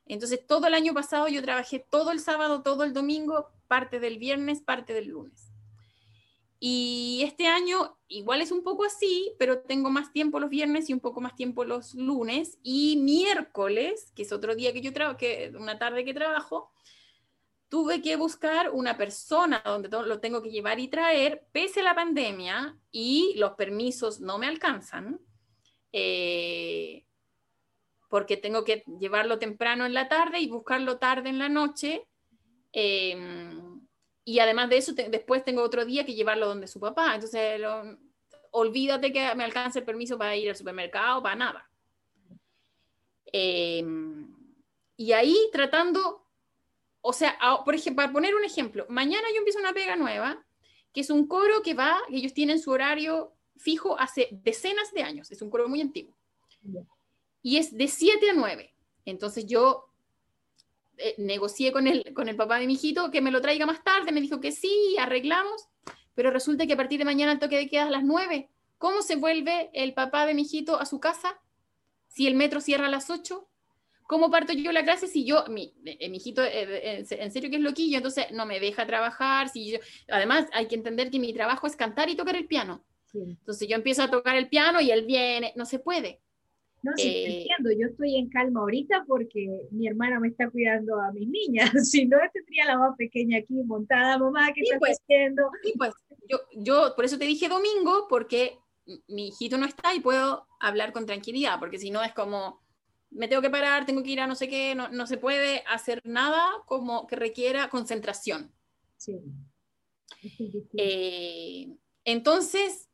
Entonces, 0.05 0.45
todo 0.45 0.67
el 0.67 0.73
año 0.73 0.93
pasado 0.93 1.27
yo 1.29 1.41
trabajé 1.41 1.79
todo 1.79 2.11
el 2.11 2.19
sábado, 2.19 2.61
todo 2.61 2.83
el 2.83 2.93
domingo, 2.93 3.49
parte 3.67 3.99
del 3.99 4.17
viernes, 4.17 4.61
parte 4.61 4.93
del 4.93 5.07
lunes. 5.07 5.53
Y 6.59 7.21
este 7.23 7.47
año 7.47 7.97
igual 8.07 8.41
es 8.41 8.51
un 8.51 8.63
poco 8.63 8.85
así, 8.85 9.33
pero 9.37 9.59
tengo 9.59 9.89
más 9.89 10.13
tiempo 10.13 10.39
los 10.39 10.49
viernes 10.49 10.89
y 10.89 10.93
un 10.93 11.01
poco 11.01 11.19
más 11.19 11.35
tiempo 11.35 11.65
los 11.65 11.93
lunes. 11.93 12.57
Y 12.63 12.97
miércoles, 12.97 14.11
que 14.15 14.23
es 14.23 14.31
otro 14.31 14.55
día 14.55 14.71
que 14.71 14.81
yo 14.81 14.93
trabajo, 14.93 15.19
una 15.59 15.77
tarde 15.77 16.05
que 16.05 16.13
trabajo, 16.13 16.71
tuve 17.73 18.03
que 18.03 18.15
buscar 18.17 18.69
una 18.69 18.97
persona 18.97 19.63
donde 19.65 19.89
lo 19.89 20.19
tengo 20.19 20.43
que 20.43 20.51
llevar 20.51 20.79
y 20.79 20.89
traer, 20.89 21.47
pese 21.51 21.79
a 21.79 21.83
la 21.85 21.95
pandemia 21.95 22.77
y 22.91 23.33
los 23.37 23.53
permisos 23.53 24.19
no 24.19 24.37
me 24.37 24.45
alcanzan, 24.45 25.19
eh, 25.91 27.03
porque 28.09 28.37
tengo 28.37 28.63
que 28.63 28.83
llevarlo 28.99 29.39
temprano 29.39 29.87
en 29.87 29.95
la 29.95 30.07
tarde 30.07 30.39
y 30.39 30.47
buscarlo 30.47 30.99
tarde 30.99 31.29
en 31.29 31.39
la 31.39 31.49
noche. 31.49 32.05
Em, 32.71 33.81
y 34.23 34.37
además 34.37 34.69
de 34.69 34.77
eso, 34.77 34.93
después 34.93 35.43
tengo 35.43 35.63
otro 35.63 35.83
día 35.83 36.05
que 36.05 36.13
llevarlo 36.13 36.45
donde 36.45 36.67
su 36.67 36.79
papá. 36.79 37.15
Entonces, 37.15 37.59
olvídate 38.51 39.11
que 39.11 39.33
me 39.33 39.45
alcance 39.45 39.79
el 39.79 39.85
permiso 39.85 40.15
para 40.15 40.35
ir 40.35 40.47
al 40.47 40.55
supermercado, 40.55 41.23
para 41.23 41.35
nada. 41.35 41.71
Em, 43.25 44.31
y 44.95 45.11
ahí 45.13 45.35
tratando 45.51 46.22
o 47.05 47.11
sea, 47.11 47.37
por 47.65 47.75
ejemplo, 47.75 48.01
para 48.01 48.13
poner 48.13 48.33
un 48.33 48.45
ejemplo, 48.45 48.85
mañana 48.87 49.27
yo 49.33 49.39
empiezo 49.39 49.59
una 49.59 49.73
pega 49.73 49.97
nueva, 49.97 50.41
que 50.93 51.01
es 51.01 51.09
un 51.09 51.27
coro 51.27 51.61
que 51.61 51.73
va, 51.73 51.99
ellos 52.09 52.33
tienen 52.33 52.59
su 52.59 52.71
horario 52.71 53.33
fijo 53.57 53.99
hace 53.99 54.29
decenas 54.31 54.93
de 54.93 55.03
años, 55.03 55.29
es 55.29 55.41
un 55.41 55.49
coro 55.49 55.67
muy 55.67 55.81
antiguo. 55.81 56.15
Y 57.41 57.57
es 57.57 57.75
de 57.75 57.89
7 57.89 58.29
a 58.29 58.33
9. 58.33 58.73
Entonces 59.03 59.45
yo 59.45 59.89
eh, 60.97 61.15
negocié 61.17 61.73
con 61.73 61.87
el, 61.87 62.13
con 62.13 62.29
el 62.29 62.37
papá 62.37 62.57
de 62.57 62.67
mi 62.67 62.75
hijito 62.75 63.11
que 63.11 63.19
me 63.19 63.31
lo 63.31 63.41
traiga 63.41 63.65
más 63.65 63.83
tarde, 63.83 64.13
me 64.13 64.21
dijo 64.21 64.39
que 64.39 64.53
sí, 64.53 64.95
arreglamos, 64.97 65.67
pero 66.15 66.31
resulta 66.31 66.65
que 66.65 66.73
a 66.73 66.77
partir 66.77 66.99
de 66.99 67.05
mañana 67.05 67.33
el 67.33 67.39
toque 67.39 67.57
de 67.57 67.67
queda 67.67 67.83
a 67.83 67.91
las 67.91 68.05
9. 68.05 68.49
¿Cómo 68.77 69.01
se 69.01 69.17
vuelve 69.17 69.71
el 69.73 69.93
papá 69.93 70.25
de 70.25 70.35
mi 70.35 70.43
hijito 70.43 70.79
a 70.79 70.85
su 70.85 71.01
casa 71.01 71.41
si 72.07 72.27
el 72.27 72.35
metro 72.35 72.61
cierra 72.61 72.87
a 72.87 72.91
las 72.91 73.09
8? 73.09 73.45
¿Cómo 74.07 74.29
parto 74.29 74.53
yo 74.53 74.71
la 74.71 74.83
clase 74.83 75.07
si 75.07 75.25
yo, 75.25 75.45
mi, 75.49 75.73
eh, 75.85 76.09
mi 76.09 76.17
hijito, 76.17 76.43
eh, 76.43 77.05
en 77.09 77.31
serio 77.31 77.49
que 77.49 77.55
es 77.55 77.61
loquillo, 77.61 77.97
entonces 77.97 78.25
no 78.31 78.45
me 78.45 78.59
deja 78.59 78.85
trabajar? 78.85 79.49
Si 79.49 79.71
yo, 79.71 79.79
además, 80.09 80.47
hay 80.53 80.67
que 80.67 80.75
entender 80.75 81.09
que 81.09 81.19
mi 81.19 81.33
trabajo 81.33 81.67
es 81.67 81.75
cantar 81.75 82.09
y 82.09 82.15
tocar 82.15 82.35
el 82.35 82.47
piano. 82.47 82.83
Entonces 83.13 83.67
yo 83.67 83.75
empiezo 83.75 84.03
a 84.03 84.09
tocar 84.09 84.35
el 84.35 84.49
piano 84.49 84.81
y 84.81 84.91
él 84.91 85.05
viene, 85.05 85.53
no 85.55 85.65
se 85.65 85.79
puede. 85.79 86.19
No, 86.81 86.91
sí, 86.97 87.07
eh, 87.07 87.37
entiendo, 87.37 87.71
yo 87.79 87.87
estoy 87.87 88.17
en 88.17 88.29
calma 88.29 88.59
ahorita 88.59 89.05
porque 89.07 89.67
mi 89.71 89.87
hermana 89.87 90.19
me 90.19 90.27
está 90.27 90.49
cuidando 90.49 90.99
a 90.99 91.13
mis 91.13 91.29
niñas, 91.29 91.71
si 91.89 92.05
no 92.05 92.17
tendría 92.33 92.65
la 92.65 92.77
más 92.77 92.97
pequeña 92.97 93.37
aquí 93.37 93.53
montada, 93.63 94.17
mamá, 94.17 94.51
¿qué 94.51 94.61
está 94.61 94.79
pues, 94.79 94.99
haciendo? 94.99 95.49
Sí, 95.63 95.73
pues, 95.77 95.93
yo, 96.29 96.39
yo 96.57 96.93
por 96.95 97.05
eso 97.05 97.17
te 97.17 97.25
dije 97.25 97.47
domingo, 97.47 98.07
porque 98.09 98.57
mi 99.07 99.29
hijito 99.29 99.57
no 99.57 99.65
está 99.65 99.95
y 99.95 100.01
puedo 100.01 100.45
hablar 100.59 100.91
con 100.91 101.05
tranquilidad, 101.05 101.57
porque 101.57 101.79
si 101.79 101.89
no 101.89 102.03
es 102.03 102.13
como, 102.13 102.61
me 103.15 103.27
tengo 103.27 103.41
que 103.41 103.49
parar, 103.49 103.85
tengo 103.85 104.03
que 104.03 104.11
ir 104.11 104.19
a 104.19 104.27
no 104.27 104.35
sé 104.35 104.47
qué, 104.47 104.75
no, 104.75 104.89
no 104.89 105.07
se 105.07 105.17
puede 105.17 105.63
hacer 105.67 106.01
nada 106.03 106.43
como 106.65 107.07
que 107.07 107.15
requiera 107.15 107.69
concentración. 107.69 108.53
Sí. 108.97 109.19
Eh, 110.77 111.67
entonces, 112.05 112.89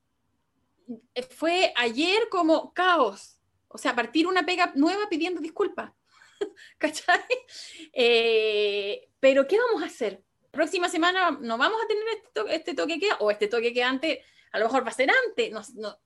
fue 1.29 1.73
ayer 1.75 2.27
como 2.29 2.73
caos, 2.73 3.39
o 3.67 3.77
sea, 3.77 3.95
partir 3.95 4.25
una 4.25 4.45
pega 4.45 4.71
nueva 4.75 5.07
pidiendo 5.09 5.41
disculpas. 5.41 5.91
¿cachai? 6.77 7.21
Eh, 7.93 9.09
pero 9.19 9.47
¿qué 9.47 9.57
vamos 9.57 9.83
a 9.83 9.87
hacer? 9.87 10.23
Próxima 10.51 10.89
semana 10.89 11.31
no 11.31 11.57
vamos 11.57 11.79
a 11.83 11.87
tener 11.87 12.03
este, 12.15 12.29
toque, 12.33 12.55
este 12.55 12.73
toque 12.73 12.99
que 12.99 13.09
o 13.19 13.31
este 13.31 13.47
toque 13.47 13.73
que 13.73 13.83
antes, 13.83 14.19
a 14.51 14.59
lo 14.59 14.65
mejor 14.65 14.85
va 14.85 14.89
a 14.89 14.93
ser 14.93 15.09
antes, 15.27 15.51
no, 15.51 15.61
no, 15.75 15.99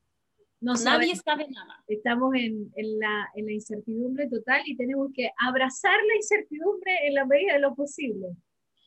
no 0.63 0.73
nadie 0.75 1.15
sabe 1.15 1.47
nada. 1.49 1.83
Estamos 1.87 2.33
en, 2.35 2.71
en, 2.75 2.99
la, 2.99 3.29
en 3.35 3.45
la 3.45 3.51
incertidumbre 3.51 4.29
total 4.29 4.61
y 4.65 4.75
tenemos 4.75 5.11
que 5.13 5.29
abrazar 5.37 5.99
la 6.07 6.15
incertidumbre 6.15 7.07
en 7.07 7.13
la 7.15 7.25
medida 7.25 7.53
de 7.53 7.59
lo 7.59 7.75
posible. 7.75 8.27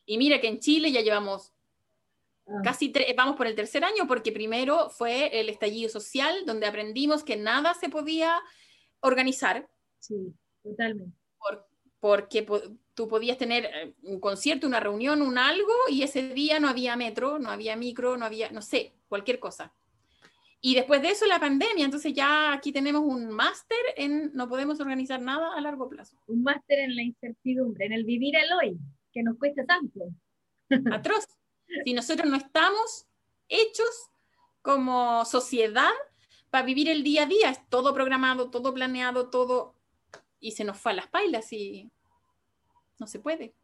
Y 0.07 0.19
mira 0.19 0.41
que 0.41 0.49
en 0.49 0.61
Chile 0.61 0.91
ya 0.91 1.03
llevamos 1.03 1.53
Ah. 2.49 2.61
casi, 2.63 2.93
vamos 3.17 3.35
por 3.37 3.49
el 3.49 3.57
tercer 3.57 3.85
año, 3.85 4.07
porque 4.07 4.31
primero 4.31 4.89
fue 4.91 5.41
el 5.41 5.49
estallido 5.49 5.89
social, 5.89 6.47
donde 6.47 6.67
aprendimos 6.67 7.25
que 7.25 7.37
nada 7.37 7.75
se 7.75 7.89
podía 7.89 8.41
organizar. 9.01 9.69
Sí, 9.99 10.33
totalmente. 10.63 11.13
porque 11.99 12.47
tú 12.95 13.09
podías 13.09 13.37
tener 13.37 13.65
eh, 13.65 13.95
un 14.03 14.21
concierto, 14.21 14.67
una 14.67 14.79
reunión, 14.79 15.23
un 15.23 15.39
algo, 15.39 15.73
y 15.89 16.03
ese 16.03 16.29
día 16.35 16.61
no 16.61 16.69
había 16.69 16.95
metro, 16.95 17.41
no 17.41 17.51
había 17.51 17.75
micro, 17.75 18.17
no 18.17 18.25
había, 18.25 18.51
no 18.53 18.63
sé, 18.63 18.93
cualquier 19.09 19.41
cosa. 19.41 19.73
Y 20.67 20.75
después 20.75 21.01
de 21.01 21.11
eso 21.11 21.27
la 21.27 21.39
pandemia, 21.39 21.85
entonces 21.85 22.13
ya 22.13 22.53
aquí 22.53 22.73
tenemos 22.73 23.03
un 23.03 23.29
máster 23.29 23.79
en 23.97 24.33
no 24.35 24.49
podemos 24.49 24.81
organizar 24.81 25.23
nada 25.23 25.55
a 25.55 25.61
largo 25.61 25.89
plazo. 25.89 26.17
Un 26.27 26.43
máster 26.43 26.81
en 26.81 26.97
la 26.97 27.05
incertidumbre, 27.05 27.87
en 27.87 27.93
el 27.93 28.03
vivir 28.03 28.35
el 28.35 28.53
hoy, 28.53 28.77
que 29.13 29.23
nos 29.23 29.39
cuesta 29.39 29.65
tanto. 29.65 30.11
Atroz. 30.91 31.25
Si 31.85 31.95
nosotros 31.95 32.29
no 32.29 32.37
estamos 32.37 33.07
hechos 33.49 34.11
como 34.61 35.25
sociedad 35.25 35.93
para 36.51 36.67
vivir 36.67 36.89
el 36.89 37.05
día 37.05 37.23
a 37.23 37.27
día, 37.27 37.51
es 37.51 37.65
todo 37.69 37.95
programado, 37.95 38.51
todo 38.51 38.75
planeado, 38.75 39.31
todo, 39.31 39.77
y 40.41 40.51
se 40.51 40.65
nos 40.65 40.79
fue 40.79 40.91
a 40.91 40.97
las 40.97 41.07
pailas 41.07 41.53
y 41.53 41.93
no 42.99 43.07
se 43.07 43.21
puede. 43.21 43.55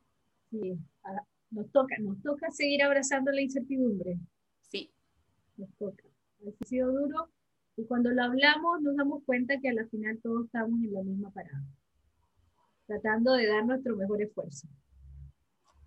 Sí, 0.52 0.78
nos 1.50 1.68
toca, 1.72 1.96
nos 1.98 2.22
toca 2.22 2.48
seguir 2.52 2.80
abrazando 2.84 3.32
la 3.32 3.40
incertidumbre. 3.40 4.20
Sí. 4.60 4.88
Nos 5.56 5.68
toca. 5.74 6.11
Ha 6.44 6.64
sido 6.64 6.92
duro 6.92 7.30
y 7.76 7.86
cuando 7.86 8.10
lo 8.10 8.22
hablamos 8.22 8.82
nos 8.82 8.96
damos 8.96 9.22
cuenta 9.24 9.58
que 9.60 9.68
a 9.68 9.74
la 9.74 9.86
final 9.86 10.18
todos 10.22 10.46
estamos 10.46 10.80
en 10.82 10.92
la 10.92 11.02
misma 11.02 11.30
parada, 11.30 11.64
tratando 12.86 13.34
de 13.34 13.46
dar 13.46 13.64
nuestro 13.64 13.96
mejor 13.96 14.22
esfuerzo. 14.22 14.68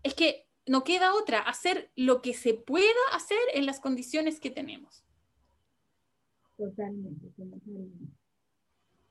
Es 0.04 0.14
que 0.14 0.46
no 0.66 0.84
queda 0.84 1.14
otra, 1.14 1.40
hacer 1.40 1.92
lo 1.96 2.22
que 2.22 2.34
se 2.34 2.54
pueda 2.54 2.86
hacer 3.14 3.38
en 3.54 3.66
las 3.66 3.80
condiciones 3.80 4.40
que 4.40 4.50
tenemos. 4.50 5.06
Totalmente, 6.58 7.28
totalmente. 7.38 8.16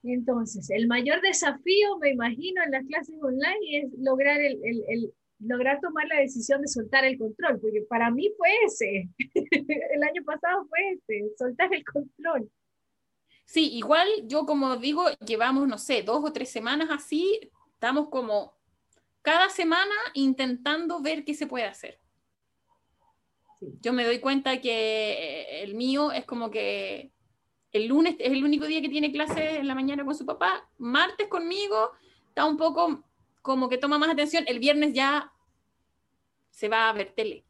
Entonces, 0.03 0.69
el 0.71 0.87
mayor 0.87 1.21
desafío, 1.23 1.99
me 1.99 2.11
imagino, 2.11 2.63
en 2.63 2.73
las 2.73 2.85
clases 2.87 3.17
online 3.23 3.59
es 3.71 3.93
lograr, 3.99 4.41
el, 4.41 4.61
el, 4.65 4.85
el, 4.89 5.15
lograr 5.47 5.81
tomar 5.81 6.07
la 6.07 6.21
decisión 6.21 6.61
de 6.63 6.69
soltar 6.69 7.05
el 7.05 7.19
control, 7.19 7.61
porque 7.61 7.83
para 7.89 8.11
mí 8.11 8.31
fue 8.37 8.49
ese. 8.67 9.09
el 9.51 10.03
año 10.03 10.25
pasado 10.25 10.67
fue 10.69 10.93
ese, 10.93 11.35
soltar 11.37 11.73
el 11.75 11.85
control. 11.85 12.51
Sí, 13.45 13.75
igual 13.75 14.09
yo 14.25 14.47
como 14.47 14.77
digo, 14.77 15.05
llevamos, 15.27 15.69
no 15.69 15.79
sé, 15.79 16.03
dos 16.03 16.23
o 16.25 16.33
tres 16.33 16.51
semanas 16.51 16.89
así, 16.91 17.41
estamos 17.75 18.09
como 18.09 18.55
cada 19.23 19.49
semana 19.51 19.95
intentando 20.15 21.01
ver 21.01 21.25
qué 21.25 21.35
se 21.35 21.47
puede 21.47 21.67
hacer. 21.67 22.01
Yo 23.81 23.93
me 23.93 24.05
doy 24.05 24.19
cuenta 24.19 24.61
que 24.61 25.13
eh, 25.13 25.63
el 25.63 25.75
mío 25.75 26.13
es 26.13 26.25
como 26.25 26.51
que 26.51 27.13
el 27.73 27.87
lunes 27.87 28.17
es 28.19 28.33
el 28.33 28.45
único 28.45 28.67
día 28.67 28.81
que 28.81 28.89
tiene 28.89 29.13
clase 29.13 29.59
en 29.59 29.67
la 29.67 29.75
mañana 29.75 30.05
con 30.05 30.15
su 30.15 30.25
papá, 30.25 30.69
martes 30.79 31.29
conmigo, 31.29 31.93
está 32.29 32.45
un 32.45 32.57
poco 32.57 33.03
como 33.43 33.69
que 33.69 33.79
toma 33.79 33.99
más 33.99 34.11
atención, 34.11 34.45
el 34.47 34.59
viernes 34.59 34.95
ya 34.95 35.31
se 36.55 36.69
va 36.69 36.89
a 36.89 36.93
ver 36.93 37.11
tele. 37.11 37.45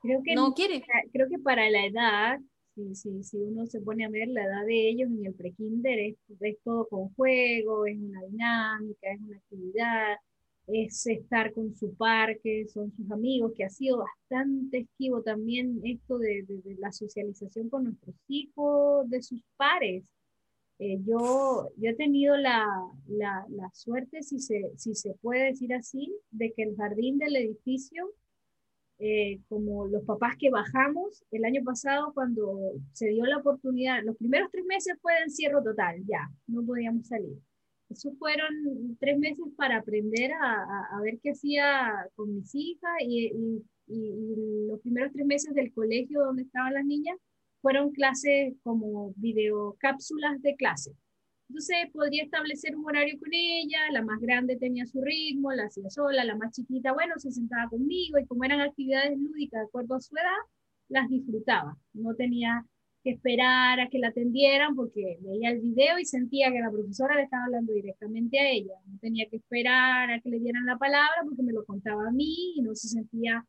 Creo 0.00 0.22
que 0.22 0.34
no 0.34 0.54
quiere. 0.54 0.84
Creo 1.12 1.28
que 1.28 1.38
para 1.38 1.68
la 1.68 1.84
edad 1.84 2.38
si, 2.74 2.94
si, 2.94 3.22
si 3.24 3.36
uno 3.36 3.66
se 3.66 3.80
pone 3.80 4.04
a 4.04 4.10
ver 4.10 4.28
la 4.28 4.44
edad 4.44 4.64
de 4.66 4.88
ellos 4.88 5.10
en 5.10 5.26
el 5.26 5.34
prekinder, 5.34 5.98
es, 5.98 6.16
es 6.40 6.56
todo 6.62 6.86
con 6.88 7.12
juego, 7.14 7.86
es 7.86 7.98
una 7.98 8.22
dinámica, 8.24 9.12
es 9.12 9.20
una 9.20 9.36
actividad, 9.36 10.16
es 10.66 11.06
estar 11.06 11.52
con 11.52 11.74
su 11.76 11.94
parque, 11.94 12.66
son 12.68 12.92
sus 12.92 13.10
amigos, 13.10 13.52
que 13.56 13.64
ha 13.64 13.70
sido 13.70 13.98
bastante 13.98 14.78
esquivo 14.78 15.22
también 15.22 15.80
esto 15.84 16.18
de, 16.18 16.44
de, 16.46 16.76
la 16.78 16.92
socialización 16.92 17.68
con 17.68 17.84
nuestros 17.84 18.14
hijos, 18.28 19.08
de 19.10 19.22
sus 19.22 19.42
pares. 19.56 20.04
Eh, 20.82 20.98
yo, 21.04 21.68
yo 21.76 21.90
he 21.90 21.94
tenido 21.94 22.38
la, 22.38 22.66
la, 23.06 23.44
la, 23.50 23.70
suerte, 23.74 24.22
si 24.22 24.38
se, 24.38 24.72
si 24.76 24.94
se 24.94 25.12
puede 25.20 25.44
decir 25.44 25.74
así, 25.74 26.10
de 26.30 26.54
que 26.54 26.62
el 26.62 26.74
jardín 26.74 27.18
del 27.18 27.36
edificio 27.36 28.14
eh, 28.98 29.40
como 29.48 29.86
los 29.86 30.04
papás 30.04 30.36
que 30.38 30.50
bajamos 30.50 31.24
el 31.30 31.46
año 31.46 31.62
pasado 31.64 32.12
cuando 32.14 32.72
se 32.92 33.08
dio 33.08 33.24
la 33.24 33.38
oportunidad, 33.38 34.02
los 34.04 34.16
primeros 34.16 34.50
tres 34.50 34.64
meses 34.66 34.94
fue 35.00 35.14
de 35.14 35.20
encierro 35.24 35.62
total, 35.62 36.02
ya, 36.06 36.30
no 36.46 36.62
podíamos 36.64 37.06
salir. 37.06 37.38
Esos 37.88 38.16
fueron 38.18 38.96
tres 38.98 39.18
meses 39.18 39.44
para 39.56 39.78
aprender 39.78 40.32
a, 40.32 40.96
a, 40.96 41.00
ver 41.02 41.18
qué 41.22 41.30
hacía 41.30 42.08
con 42.14 42.34
mis 42.34 42.54
hijas 42.54 42.90
y, 43.00 43.26
y, 43.28 43.64
y, 43.86 44.66
los 44.68 44.80
primeros 44.80 45.12
tres 45.12 45.26
meses 45.26 45.54
del 45.54 45.72
colegio 45.72 46.20
donde 46.20 46.42
estaban 46.42 46.74
las 46.74 46.84
niñas 46.84 47.16
fueron 47.60 47.92
clases 47.92 48.54
como 48.62 49.12
videocápsulas 49.16 50.40
de 50.42 50.56
clase. 50.56 50.92
Entonces 51.48 51.76
podría 51.92 52.22
establecer 52.22 52.76
un 52.76 52.86
horario 52.86 53.18
con 53.18 53.30
ella, 53.32 53.90
la 53.90 54.02
más 54.02 54.20
grande 54.20 54.56
tenía 54.56 54.86
su 54.86 55.00
ritmo, 55.02 55.50
la 55.52 55.64
hacía 55.64 55.90
sola, 55.90 56.24
la 56.24 56.36
más 56.36 56.52
chiquita, 56.54 56.92
bueno, 56.92 57.14
se 57.18 57.32
sentaba 57.32 57.68
conmigo 57.68 58.18
y 58.18 58.26
como 58.26 58.44
eran 58.44 58.60
actividades 58.60 59.18
lúdicas 59.18 59.60
de 59.60 59.66
acuerdo 59.66 59.96
a 59.96 60.00
su 60.00 60.14
edad, 60.16 60.38
las 60.88 61.08
disfrutaba. 61.08 61.76
No 61.92 62.14
tenía 62.14 62.64
que 63.02 63.10
esperar 63.10 63.80
a 63.80 63.88
que 63.88 63.98
la 63.98 64.08
atendieran 64.08 64.76
porque 64.76 65.18
veía 65.22 65.50
el 65.50 65.60
video 65.60 65.98
y 65.98 66.04
sentía 66.04 66.52
que 66.52 66.60
la 66.60 66.70
profesora 66.70 67.16
le 67.16 67.22
estaba 67.22 67.44
hablando 67.44 67.72
directamente 67.72 68.38
a 68.38 68.50
ella. 68.50 68.74
No 68.86 68.98
tenía 69.00 69.26
que 69.28 69.36
esperar 69.38 70.10
a 70.10 70.20
que 70.20 70.30
le 70.30 70.38
dieran 70.38 70.66
la 70.66 70.78
palabra 70.78 71.22
porque 71.24 71.42
me 71.42 71.52
lo 71.52 71.64
contaba 71.64 72.08
a 72.08 72.12
mí 72.12 72.54
y 72.56 72.62
no 72.62 72.74
se 72.74 72.88
sentía 72.88 73.44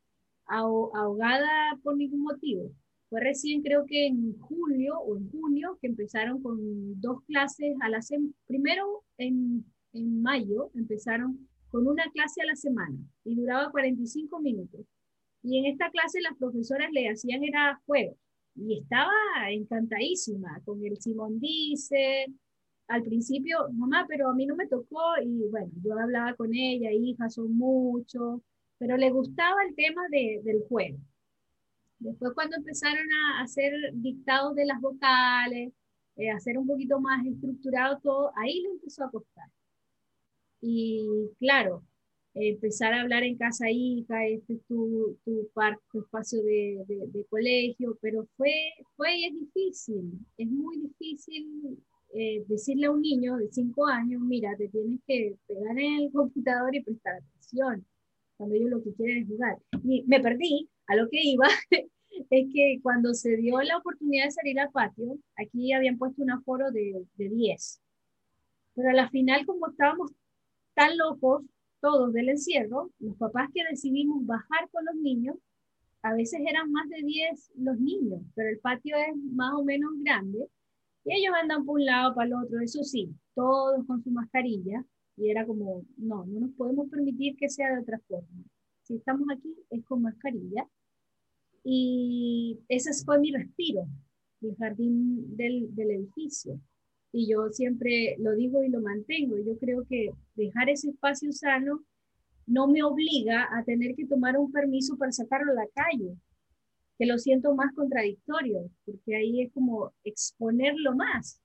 ahogada 0.47 1.78
por 1.84 1.97
ningún 1.97 2.21
motivo. 2.24 2.71
Fue 3.12 3.19
recién, 3.19 3.62
creo 3.62 3.86
que 3.86 4.08
en 4.08 4.39
julio 4.39 4.97
o 5.02 5.17
en 5.17 5.30
junio, 5.30 5.78
que 5.82 5.88
empezaron 5.88 6.41
con 6.41 6.58
dos 7.02 7.21
clases 7.26 7.76
a 7.82 7.89
la 7.89 8.02
semana. 8.02 8.32
Primero, 8.47 9.04
en, 9.17 9.65
en 9.91 10.21
mayo, 10.21 10.71
empezaron 10.76 11.45
con 11.67 11.88
una 11.88 12.10
clase 12.13 12.41
a 12.41 12.45
la 12.45 12.56
semana 12.56 12.97
y 13.26 13.36
duraba 13.36 13.69
45 13.69 14.39
minutos. 14.39 14.86
Y 15.43 15.60
en 15.60 15.65
esta 15.65 15.91
clase 15.91 16.21
las 16.21 16.38
profesoras 16.38 16.89
le 16.93 17.10
hacían 17.10 17.43
era 17.43 17.82
juegos 17.86 18.15
y 18.56 18.80
estaba 18.80 19.12
encantadísima 19.50 20.62
con 20.63 20.82
el 20.86 20.95
Simón 21.02 21.38
dice. 21.38 22.28
Al 22.88 23.04
principio, 23.04 23.58
mamá, 23.74 24.06
pero 24.08 24.30
a 24.30 24.34
mí 24.34 24.45
no 24.45 24.56
me 24.56 24.67
tocó 24.67 25.17
y 25.21 25.50
bueno, 25.50 25.69
yo 25.84 26.00
hablaba 26.00 26.34
con 26.36 26.54
ella, 26.54 26.93
hija, 26.93 27.30
son 27.30 27.58
muchos, 27.58 28.39
pero 28.78 28.95
le 28.95 29.12
gustaba 29.12 29.63
el 29.67 29.76
tema 29.76 30.02
de, 30.10 30.39
del 30.45 30.62
juego. 30.69 30.97
Después 32.02 32.34
cuando 32.34 32.58
empezaron 32.58 33.06
a 33.14 33.44
hacer 33.44 33.74
dictados 33.94 34.56
de 34.56 34.66
las 34.66 34.82
vocales, 34.82 35.72
eh, 36.16 36.32
hacer 36.32 36.58
un 36.58 36.68
poquito 36.68 37.00
más 37.00 37.26
estructurado 37.26 38.00
todo, 38.02 38.32
ahí 38.38 38.62
le 38.62 38.70
empezó 38.70 39.06
a 39.06 39.12
costar. 39.12 39.48
Y 40.62 41.30
claro, 41.40 41.84
empezar 42.34 42.94
a 42.94 43.02
hablar 43.02 43.24
en 43.24 43.38
casa 43.38 43.70
hija, 43.70 44.26
este 44.26 44.54
es 44.54 44.66
tu, 44.66 45.18
tu, 45.24 45.48
tu 45.92 46.00
espacio 46.00 46.42
de, 46.44 47.26
colegio, 47.30 47.98
pero 48.02 48.28
fue, 48.36 48.52
fue 48.96 49.28
es 49.28 49.34
difícil, 49.34 50.12
es 50.38 50.48
muy 50.48 50.78
difícil 50.80 51.78
eh, 52.14 52.44
decirle 52.48 52.88
a 52.88 52.92
un 52.92 53.02
niño 53.02 53.38
de 53.38 53.48
5 53.52 53.86
años, 53.88 54.22
mira, 54.22 54.56
te 54.58 54.70
tienes 54.70 55.00
que 55.06 55.36
pegar 55.48 55.78
en 55.78 56.02
el 56.02 56.12
computador 56.12 56.76
y 56.76 56.84
prestar 56.84 57.18
atención, 57.18 57.86
cuando 58.38 58.56
ellos 58.56 58.72
lo 58.72 58.84
que 58.84 58.94
quieren 58.94 59.24
es 59.24 59.28
jugar. 59.28 59.60
Y 59.84 60.04
me 60.08 60.20
perdí, 60.20 60.68
a 60.88 60.96
lo 60.96 61.10
que 61.10 61.20
iba 61.22 61.48
es 61.72 62.48
que 62.54 62.80
cuando 62.82 63.13
se 63.13 63.38
dio 63.38 63.62
la 63.62 63.78
oportunidad 63.78 64.26
de 64.26 64.32
salir 64.32 64.60
al 64.60 64.72
patio, 64.72 65.17
aquí 65.38 65.74
habían 65.74 65.98
puesto 65.98 66.22
un 66.22 66.32
aforo 66.32 66.72
de, 66.72 67.06
de 67.15 67.30
10. 67.30 67.82
Pero 68.76 68.89
a 68.89 68.94
la 68.94 69.10
final, 69.10 69.46
como 69.46 69.70
estábamos 69.70 70.12
tan 70.74 70.98
locos 70.98 71.44
todos 71.82 72.13
del 72.13 72.30
encierro, 72.30 72.91
los 73.00 73.17
papás 73.17 73.50
que 73.54 73.63
decidimos 73.70 74.26
bajar 74.26 74.70
con 74.72 74.86
los 74.86 74.96
niños, 74.96 75.36
a 76.04 76.13
veces 76.13 76.41
eran 76.48 76.72
más 76.72 76.88
de 76.89 77.02
10 77.04 77.52
los 77.58 77.80
niños, 77.80 78.22
pero 78.36 78.50
el 78.50 78.60
patio 78.60 78.96
es 78.98 79.15
más 79.34 79.54
o 79.54 79.63
menos 79.63 79.91
grande, 79.98 80.48
y 81.04 81.13
ellos 81.15 81.34
andan 81.39 81.65
por 81.65 81.80
un 81.80 81.86
lado, 81.86 82.13
para 82.13 82.28
el 82.28 82.34
otro, 82.34 82.60
eso 82.62 82.84
sí, 82.84 83.10
todos 83.34 83.86
con 83.86 84.04
su 84.04 84.12
mascarilla, 84.12 84.84
y 85.17 85.30
era 85.30 85.46
como, 85.46 85.84
no, 85.98 86.26
no 86.26 86.39
nos 86.41 86.52
podemos 86.52 86.89
permitir 86.89 87.36
que 87.36 87.50
sea 87.50 87.74
de 87.76 87.82
otra 87.82 88.00
forma. 88.08 88.44
Si 88.84 88.96
estamos 88.96 89.28
aquí, 89.32 89.56
es 89.70 89.84
con 89.86 90.02
mascarilla, 90.02 90.67
y 91.63 92.60
ese 92.67 92.91
fue 93.06 93.20
mi 93.20 93.32
respiro, 93.32 93.86
el 94.41 94.56
jardín 94.58 95.36
del, 95.38 95.74
del 95.76 95.91
edificio. 95.91 96.60
y 97.13 97.28
yo 97.30 97.50
siempre 97.50 98.15
lo 98.20 98.34
digo 98.36 98.63
y 98.63 98.70
lo 98.70 98.82
mantengo. 98.82 99.38
Yo 99.38 99.58
creo 99.58 99.86
que 99.88 100.12
dejar 100.36 100.70
ese 100.70 100.89
espacio 100.89 101.32
sano 101.32 101.84
no 102.48 102.67
me 102.67 102.84
obliga 102.84 103.48
a 103.56 103.63
tener 103.63 103.96
que 103.96 104.06
tomar 104.06 104.38
un 104.38 104.52
permiso 104.52 104.98
para 104.98 105.12
sacarlo 105.12 105.52
a 105.52 105.56
la 105.56 105.67
calle, 105.74 106.17
que 106.98 107.06
lo 107.06 107.17
siento 107.17 107.54
más 107.56 107.74
contradictorio, 107.74 108.70
porque 108.86 109.15
ahí 109.15 109.41
es 109.41 109.52
como 109.54 109.94
exponerlo 110.04 110.96
más. 110.96 111.41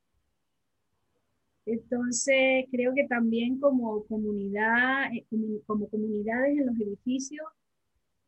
Entonces, 1.67 2.67
creo 2.71 2.95
que 2.95 3.09
también 3.09 3.59
como 3.59 4.05
comunidad, 4.07 5.13
eh, 5.13 5.27
como 5.67 5.89
comunidades 5.89 6.59
en 6.59 6.67
los 6.67 6.77
edificios, 6.77 7.45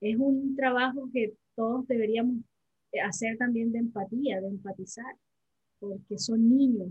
es 0.00 0.16
un 0.18 0.56
trabajo 0.56 1.08
que 1.12 1.34
todos 1.54 1.86
deberíamos 1.86 2.36
hacer 3.04 3.36
también 3.38 3.70
de 3.70 3.78
empatía, 3.78 4.40
de 4.40 4.48
empatizar, 4.48 5.16
porque 5.78 6.18
son 6.18 6.48
niños. 6.56 6.88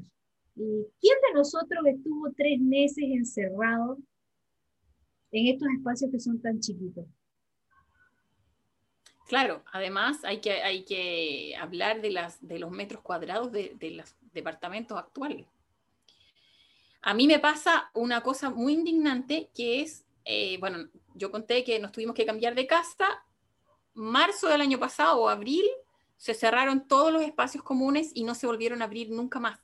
¿Y 0.55 0.85
quién 1.01 1.15
de 1.27 1.33
nosotros 1.35 1.85
estuvo 1.85 2.31
tres 2.31 2.59
meses 2.61 3.03
encerrado 3.05 3.97
en 5.31 5.47
estos 5.47 5.67
espacios 5.77 6.11
que 6.11 6.19
son 6.19 6.41
tan 6.41 6.59
chiquitos? 6.61 7.05
Claro, 9.27 9.63
además 9.73 10.23
hay 10.23 10.39
que, 10.39 10.51
hay 10.51 10.85
que 10.85 11.53
hablar 11.59 12.01
de, 12.01 12.11
las, 12.11 12.45
de 12.47 12.59
los 12.59 12.71
metros 12.71 13.01
cuadrados 13.01 13.51
de, 13.51 13.75
de 13.77 13.91
los 13.91 14.15
departamentos 14.31 14.97
actuales. 14.97 15.45
A 17.07 17.13
mí 17.13 17.25
me 17.25 17.39
pasa 17.39 17.89
una 17.93 18.21
cosa 18.21 18.49
muy 18.49 18.73
indignante 18.73 19.49
que 19.55 19.79
es, 19.79 20.03
eh, 20.25 20.57
bueno, 20.59 20.89
yo 21.15 21.31
conté 21.31 21.63
que 21.63 21.79
nos 21.79 21.93
tuvimos 21.93 22.13
que 22.13 22.25
cambiar 22.25 22.53
de 22.53 22.67
casa, 22.67 23.23
marzo 23.93 24.49
del 24.49 24.59
año 24.59 24.77
pasado 24.77 25.21
o 25.21 25.29
abril, 25.29 25.63
se 26.17 26.33
cerraron 26.33 26.85
todos 26.85 27.13
los 27.13 27.21
espacios 27.21 27.63
comunes 27.63 28.11
y 28.13 28.25
no 28.25 28.35
se 28.35 28.45
volvieron 28.45 28.81
a 28.81 28.85
abrir 28.85 29.09
nunca 29.09 29.39
más. 29.39 29.57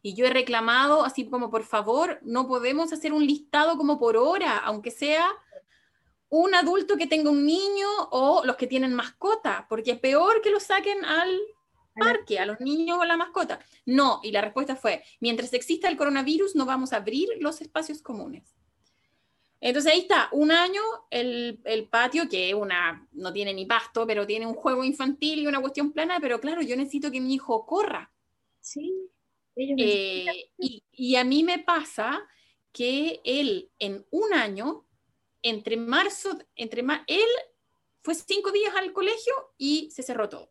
Y 0.00 0.14
yo 0.14 0.24
he 0.24 0.30
reclamado, 0.30 1.04
así 1.04 1.28
como 1.28 1.50
por 1.50 1.64
favor, 1.64 2.18
no 2.22 2.48
podemos 2.48 2.90
hacer 2.94 3.12
un 3.12 3.26
listado 3.26 3.76
como 3.76 3.98
por 3.98 4.16
hora, 4.16 4.56
aunque 4.56 4.90
sea 4.90 5.30
un 6.30 6.54
adulto 6.54 6.96
que 6.96 7.06
tenga 7.06 7.28
un 7.28 7.44
niño 7.44 7.86
o 8.12 8.46
los 8.46 8.56
que 8.56 8.66
tienen 8.66 8.94
mascota, 8.94 9.66
porque 9.68 9.90
es 9.90 9.98
peor 9.98 10.40
que 10.40 10.48
lo 10.48 10.58
saquen 10.58 11.04
al 11.04 11.38
parque, 11.94 12.38
a 12.38 12.46
los 12.46 12.60
niños 12.60 12.98
o 13.00 13.04
la 13.04 13.16
mascota. 13.16 13.60
No, 13.86 14.20
y 14.22 14.32
la 14.32 14.40
respuesta 14.40 14.76
fue, 14.76 15.02
mientras 15.20 15.52
exista 15.52 15.88
el 15.88 15.96
coronavirus 15.96 16.56
no 16.56 16.66
vamos 16.66 16.92
a 16.92 16.96
abrir 16.96 17.28
los 17.40 17.60
espacios 17.60 18.02
comunes. 18.02 18.54
Entonces 19.60 19.92
ahí 19.92 20.00
está, 20.00 20.28
un 20.32 20.50
año 20.50 20.80
el, 21.10 21.60
el, 21.64 21.86
patio, 21.88 22.28
que 22.28 22.54
una, 22.54 23.06
no 23.12 23.30
tiene 23.32 23.52
ni 23.52 23.66
pasto, 23.66 24.06
pero 24.06 24.26
tiene 24.26 24.46
un 24.46 24.54
juego 24.54 24.84
infantil 24.84 25.40
y 25.40 25.46
una 25.46 25.60
cuestión 25.60 25.92
plana, 25.92 26.18
pero 26.18 26.40
claro, 26.40 26.62
yo 26.62 26.76
necesito 26.76 27.10
que 27.10 27.20
mi 27.20 27.34
hijo 27.34 27.66
corra. 27.66 28.10
Sí. 28.60 29.10
Eh, 29.56 30.24
y, 30.56 30.82
y, 30.92 31.16
a 31.16 31.24
mí 31.24 31.44
me 31.44 31.58
pasa 31.58 32.26
que 32.72 33.20
él 33.24 33.70
en 33.78 34.06
un 34.10 34.32
año, 34.32 34.86
entre 35.42 35.76
marzo, 35.76 36.38
entre 36.56 36.82
ma 36.82 37.04
él 37.06 37.28
fue 38.02 38.14
cinco 38.14 38.52
días 38.52 38.74
al 38.76 38.92
colegio 38.94 39.34
y 39.58 39.90
se 39.90 40.02
cerró 40.02 40.28
todo. 40.30 40.50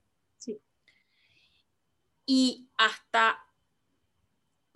Y 2.32 2.70
hasta 2.78 3.44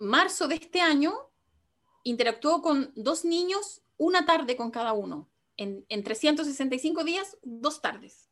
marzo 0.00 0.48
de 0.48 0.56
este 0.56 0.80
año 0.80 1.12
interactuó 2.02 2.60
con 2.60 2.90
dos 2.96 3.24
niños 3.24 3.80
una 3.96 4.26
tarde 4.26 4.56
con 4.56 4.72
cada 4.72 4.92
uno. 4.92 5.30
En, 5.56 5.86
en 5.88 6.02
365 6.02 7.04
días, 7.04 7.38
dos 7.44 7.80
tardes. 7.80 8.28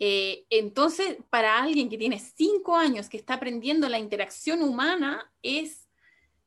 Eh, 0.00 0.44
entonces, 0.50 1.18
para 1.30 1.62
alguien 1.62 1.88
que 1.88 1.98
tiene 1.98 2.18
cinco 2.18 2.74
años, 2.74 3.08
que 3.08 3.16
está 3.16 3.34
aprendiendo 3.34 3.88
la 3.88 4.00
interacción 4.00 4.60
humana, 4.60 5.32
es, 5.40 5.88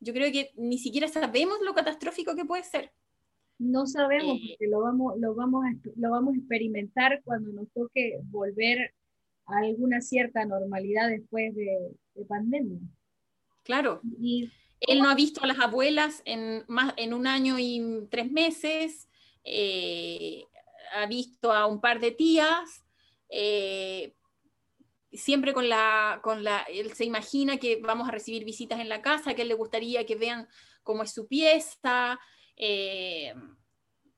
yo 0.01 0.11
creo 0.11 0.29
que 0.33 0.51
ni 0.57 0.77
siquiera 0.77 1.07
sabemos 1.07 1.59
lo 1.61 1.73
catastrófico 1.73 2.35
que 2.35 2.43
puede 2.43 2.65
ser. 2.65 2.91
No 3.57 3.87
sabemos, 3.87 4.35
eh, 4.35 4.47
porque 4.49 4.67
lo 4.69 4.81
vamos, 4.81 5.13
lo, 5.17 5.33
vamos 5.33 5.63
a, 5.63 5.89
lo 5.95 6.11
vamos 6.11 6.33
a 6.33 6.37
experimentar 6.39 7.21
cuando 7.23 7.53
nos 7.53 7.71
toque 7.71 8.19
volver 8.23 8.93
alguna 9.45 10.01
cierta 10.01 10.45
normalidad 10.45 11.09
después 11.09 11.55
de, 11.55 11.91
de 12.15 12.25
pandemia. 12.25 12.79
Claro. 13.63 14.01
Y 14.19 14.51
él 14.79 14.99
no 14.99 15.09
ha 15.09 15.15
visto 15.15 15.43
a 15.43 15.47
las 15.47 15.59
abuelas 15.59 16.21
en, 16.25 16.63
más, 16.67 16.93
en 16.97 17.13
un 17.13 17.27
año 17.27 17.57
y 17.59 17.81
tres 18.09 18.31
meses, 18.31 19.09
eh, 19.43 20.43
ha 20.93 21.05
visto 21.07 21.51
a 21.51 21.65
un 21.65 21.81
par 21.81 21.99
de 21.99 22.11
tías, 22.11 22.85
eh, 23.29 24.15
siempre 25.11 25.53
con 25.53 25.69
la, 25.69 26.19
con 26.23 26.43
la, 26.43 26.59
él 26.63 26.93
se 26.93 27.05
imagina 27.05 27.57
que 27.57 27.79
vamos 27.81 28.07
a 28.07 28.11
recibir 28.11 28.43
visitas 28.43 28.79
en 28.79 28.89
la 28.89 29.01
casa, 29.01 29.33
que 29.33 29.43
él 29.43 29.47
le 29.47 29.53
gustaría 29.53 30.05
que 30.05 30.15
vean 30.15 30.47
cómo 30.83 31.03
es 31.03 31.11
su 31.11 31.27
pieza, 31.27 32.19
eh, 32.55 33.33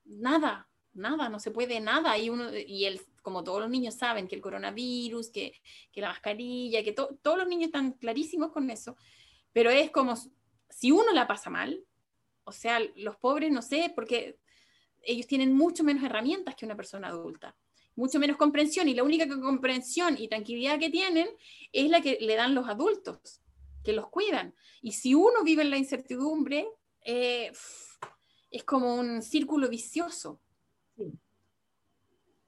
nada, 0.06 0.68
nada, 0.94 1.30
no 1.30 1.40
se 1.40 1.52
puede 1.52 1.80
nada, 1.80 2.18
y, 2.18 2.30
uno, 2.30 2.50
y 2.56 2.86
él, 2.86 3.02
como 3.28 3.44
todos 3.44 3.60
los 3.60 3.70
niños 3.70 3.96
saben 3.96 4.26
que 4.26 4.36
el 4.36 4.42
coronavirus, 4.42 5.32
que, 5.32 5.52
que 5.92 6.00
la 6.00 6.08
mascarilla, 6.08 6.82
que 6.82 6.94
todos 6.94 7.38
los 7.38 7.46
niños 7.46 7.66
están 7.66 7.92
clarísimos 7.92 8.54
con 8.54 8.70
eso, 8.70 8.96
pero 9.52 9.70
es 9.70 9.92
como 9.92 10.16
si 10.70 10.94
uno 10.94 11.12
la 11.12 11.28
pasa 11.28 11.50
mal, 11.50 11.84
o 12.46 12.54
sea, 12.54 12.80
los 12.96 13.18
pobres, 13.18 13.52
no 13.52 13.62
sé, 13.62 13.92
porque 13.94 14.40
ellos 15.02 15.28
tienen 15.28 15.54
mucho 15.54 15.84
menos 15.84 16.06
herramientas 16.06 16.56
que 16.56 16.66
una 16.66 16.78
persona 16.78 17.10
adulta, 17.10 17.54
mucho 17.98 18.18
menos 18.18 18.38
comprensión, 18.38 18.88
y 18.88 18.94
la 18.94 19.04
única 19.04 19.28
comprensión 19.28 20.16
y 20.18 20.30
tranquilidad 20.30 20.80
que 20.80 20.90
tienen 20.90 21.28
es 21.74 21.90
la 21.90 22.00
que 22.00 22.20
le 22.22 22.38
dan 22.38 22.56
los 22.56 22.70
adultos, 22.70 23.42
que 23.84 23.92
los 23.92 24.08
cuidan. 24.08 24.56
Y 24.82 24.94
si 24.94 25.16
uno 25.16 25.44
vive 25.44 25.64
en 25.64 25.72
la 25.72 25.78
incertidumbre, 25.78 26.66
eh, 27.02 27.52
es 28.52 28.64
como 28.64 28.96
un 28.96 29.22
círculo 29.22 29.68
vicioso. 29.68 30.40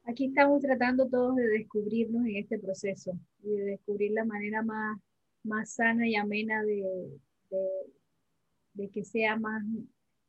Aquí 0.10 0.26
estamos 0.26 0.60
tratando 0.60 1.08
todos 1.08 1.36
de 1.36 1.48
descubrirnos 1.50 2.26
en 2.26 2.38
este 2.38 2.58
proceso 2.58 3.12
y 3.44 3.50
de 3.52 3.64
descubrir 3.64 4.12
la 4.12 4.26
manera 4.26 4.64
más, 4.64 5.00
más 5.44 5.76
sana 5.76 6.08
y 6.08 6.16
amena 6.16 6.64
de, 6.64 6.84
de 8.74 8.90
que 8.90 9.04
sea 9.04 9.38
más, 9.38 9.64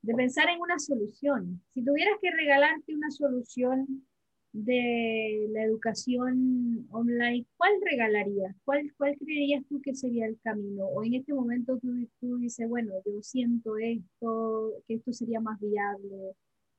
de 0.03 0.14
pensar 0.14 0.51
en 0.51 0.61
una 0.61 0.79
solución. 0.79 1.62
Si 1.73 1.83
tuvieras 1.83 2.19
que 2.21 2.31
regalarte 2.31 2.95
una 2.95 3.11
solución 3.11 4.07
de 4.53 5.47
la 5.51 5.62
educación 5.62 6.87
online, 6.90 7.47
¿cuál 7.57 7.73
regalarías? 7.83 8.55
¿Cuál, 8.66 8.93
cuál 8.99 9.16
creerías 9.16 9.64
tú 9.66 9.81
que 9.81 9.95
sería 9.95 10.27
el 10.27 10.38
camino? 10.43 10.85
O 10.88 11.03
en 11.03 11.14
este 11.14 11.33
momento 11.33 11.79
tú, 11.79 12.07
tú 12.21 12.37
dices, 12.37 12.69
bueno, 12.69 12.93
yo 13.07 13.23
siento 13.23 13.79
esto, 13.79 14.75
que 14.87 14.97
esto 14.97 15.14
sería 15.14 15.40
más 15.40 15.59
viable. 15.59 16.35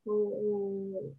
O, 0.06 1.16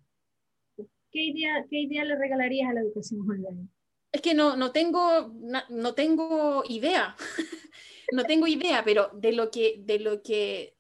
¿qué, 1.13 1.23
idea, 1.23 1.65
¿Qué 1.69 1.81
idea 1.81 2.05
le 2.05 2.17
regalarías 2.17 2.71
a 2.71 2.75
la 2.75 2.81
educación 2.81 3.21
online? 3.21 3.69
Es 4.11 4.21
que 4.21 4.35
no, 4.35 4.57
no, 4.57 4.73
tengo, 4.73 5.33
no 5.69 5.95
tengo 5.95 6.65
idea. 6.69 7.17
no 8.13 8.25
tengo 8.25 8.47
idea, 8.47 8.85
pero 8.85 9.11
de 9.15 9.33
lo 9.33 9.51
que, 9.51 9.77
de 9.79 9.99
lo 9.99 10.23
que 10.23 10.77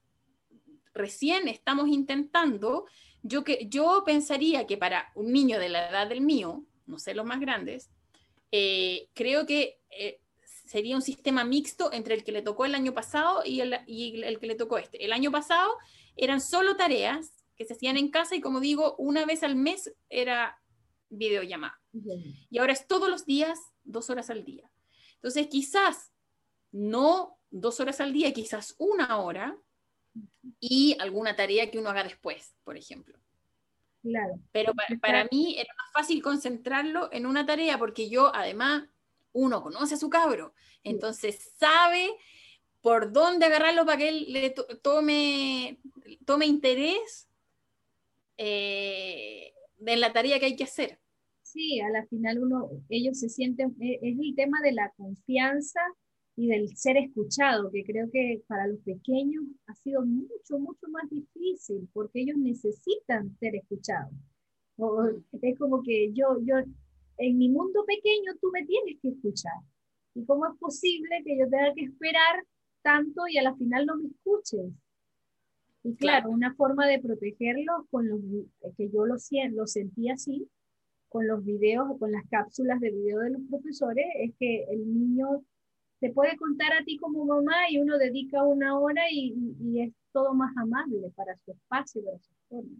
recién 0.95 1.49
estamos 1.49 1.88
intentando, 1.88 2.87
yo, 3.23 3.42
que, 3.42 3.66
yo 3.68 4.03
pensaría 4.05 4.66
que 4.66 4.77
para 4.77 5.11
un 5.14 5.33
niño 5.33 5.59
de 5.59 5.71
la 5.71 5.88
edad 5.88 6.09
del 6.09 6.21
mío, 6.21 6.64
no 6.87 6.99
sé 6.99 7.14
los 7.14 7.25
más 7.25 7.40
grandes, 7.40 7.90
eh, 8.51 9.09
creo 9.14 9.47
que 9.47 9.81
eh, 9.90 10.21
sería 10.66 10.95
un 10.95 11.03
sistema 11.03 11.45
mixto 11.45 11.92
entre 11.92 12.14
el 12.14 12.23
que 12.23 12.33
le 12.33 12.42
tocó 12.42 12.66
el 12.66 12.75
año 12.75 12.92
pasado 12.92 13.42
y 13.45 13.61
el, 13.61 13.79
y 13.87 14.23
el 14.23 14.38
que 14.38 14.47
le 14.47 14.55
tocó 14.55 14.77
este. 14.77 15.03
El 15.03 15.12
año 15.12 15.31
pasado 15.31 15.73
eran 16.16 16.40
solo 16.40 16.77
tareas 16.77 17.41
que 17.62 17.68
se 17.68 17.75
hacían 17.75 17.96
en 17.96 18.11
casa 18.11 18.35
y 18.35 18.40
como 18.40 18.61
digo, 18.61 18.96
una 18.96 19.25
vez 19.25 19.42
al 19.42 19.57
mes 19.57 19.92
era 20.09 20.61
videollamada. 21.09 21.81
Y 22.51 22.59
ahora 22.59 22.72
es 22.72 22.87
todos 22.87 23.09
los 23.09 23.27
días, 23.27 23.59
dos 23.85 24.11
horas 24.11 24.31
al 24.31 24.44
día. 24.44 24.70
Entonces, 25.16 25.46
quizás 25.48 26.12
no 26.72 27.38
dos 27.51 27.81
horas 27.81 28.01
al 28.01 28.12
día, 28.12 28.33
quizás 28.33 28.75
una 28.79 29.18
hora, 29.18 29.57
y 30.61 30.96
alguna 31.01 31.37
tarea 31.37 31.70
que 31.70 31.79
uno 31.79 31.90
haga 31.90 32.05
después, 32.05 32.55
por 32.64 32.77
ejemplo. 32.77 33.18
Claro. 34.03 34.35
Pero 34.51 34.72
para, 35.01 35.29
mí 35.31 35.57
era 35.59 35.72
más 35.77 35.92
fácil 35.92 36.22
concentrarlo 36.22 37.09
en 37.12 37.25
una 37.25 37.46
tarea 37.46 37.79
porque 37.79 38.09
yo, 38.09 38.35
además, 38.35 38.85
uno 39.33 39.62
conoce 39.62 39.94
a 39.94 39.98
su 39.98 40.11
cabro, 40.11 40.55
entonces 40.83 41.53
sabe 41.57 42.11
por 42.81 43.12
dónde 43.12 43.46
agarrarlo 43.46 43.87
para 43.87 43.98
que 43.98 44.09
él 44.09 44.27
le 44.29 44.51
tome, 44.51 45.79
tome 46.27 46.46
interés 46.46 47.29
eh, 48.37 49.53
en 49.85 50.01
la 50.01 50.12
tarea 50.12 50.38
que 50.38 50.47
hay 50.47 50.57
que 50.57 50.64
hacer. 50.64 50.99
Sí, 51.42 51.81
a 51.81 51.90
la 51.90 52.07
final 52.07 52.38
uno, 52.38 52.71
ellos 52.88 53.18
se 53.18 53.29
sienten, 53.29 53.77
e, 53.81 53.99
es 54.01 54.18
el 54.18 54.35
tema 54.35 54.61
de 54.62 54.73
la 54.73 54.90
confianza 54.97 55.81
y 56.37 56.49
del 56.49 56.75
ser 56.77 56.97
escuchado, 56.97 57.71
que 57.71 57.85
creo 57.85 58.11
que 58.11 58.42
para 58.47 58.66
los 58.66 58.81
pequeños 58.81 59.45
ha 59.66 59.75
sido 59.75 60.05
mucho, 60.05 60.59
mucho 60.59 60.88
más 60.88 61.09
difícil, 61.11 61.88
porque 61.92 62.23
ellos 62.23 62.38
necesitan 62.38 63.37
ser 63.38 63.57
escuchados. 63.57 64.12
O, 64.77 65.05
es 65.42 65.59
como 65.59 65.83
que 65.83 66.12
yo, 66.12 66.38
yo, 66.42 66.57
en 67.18 67.38
mi 67.38 67.49
mundo 67.51 67.85
pequeño, 67.87 68.33
tú 68.40 68.51
me 68.51 68.64
tienes 68.64 68.99
que 69.03 69.09
escuchar. 69.09 69.61
¿Y 70.14 70.25
cómo 70.25 70.47
es 70.47 70.59
posible 70.59 71.23
que 71.25 71.38
yo 71.38 71.49
tenga 71.49 71.75
que 71.75 71.85
esperar 71.85 72.45
tanto 72.83 73.27
y 73.29 73.38
a 73.38 73.42
la 73.42 73.55
final 73.57 73.87
no 73.87 73.97
me 73.97 74.09
escuches? 74.09 74.73
Y 75.85 75.97
claro, 75.97 76.31
una 76.31 76.55
forma 76.55 76.87
de 76.87 77.01
protegerlo 77.01 77.87
con 77.90 78.09
los 78.09 78.21
que 78.77 78.88
yo 78.88 79.05
lo, 79.05 79.16
lo 79.51 79.66
sentí 79.66 80.11
así, 80.11 80.49
con 81.09 81.27
los 81.27 81.45
videos 81.45 81.87
o 81.90 81.99
con 81.99 82.12
las 82.12 82.25
cápsulas 82.31 82.81
de 82.81 82.90
video 82.90 83.18
de 83.18 83.31
los 83.31 83.42
profesores, 83.51 84.07
es 84.21 84.33
que 84.38 84.64
el 84.71 84.92
niño 84.92 85.45
te 86.01 86.11
puede 86.11 86.37
contar 86.37 86.73
a 86.73 86.85
ti 86.85 86.97
como 86.99 87.25
mamá 87.25 87.71
y 87.71 87.79
uno 87.79 87.99
dedica 87.99 88.42
una 88.45 88.79
hora 88.79 89.03
y, 89.11 89.35
y 89.61 89.83
es 89.83 89.92
todo 90.12 90.35
más 90.35 90.57
amable 90.57 91.11
para 91.14 91.37
su 91.37 91.53
espacio, 91.53 92.05
para 92.05 92.18
su 92.18 92.33
forma. 92.49 92.77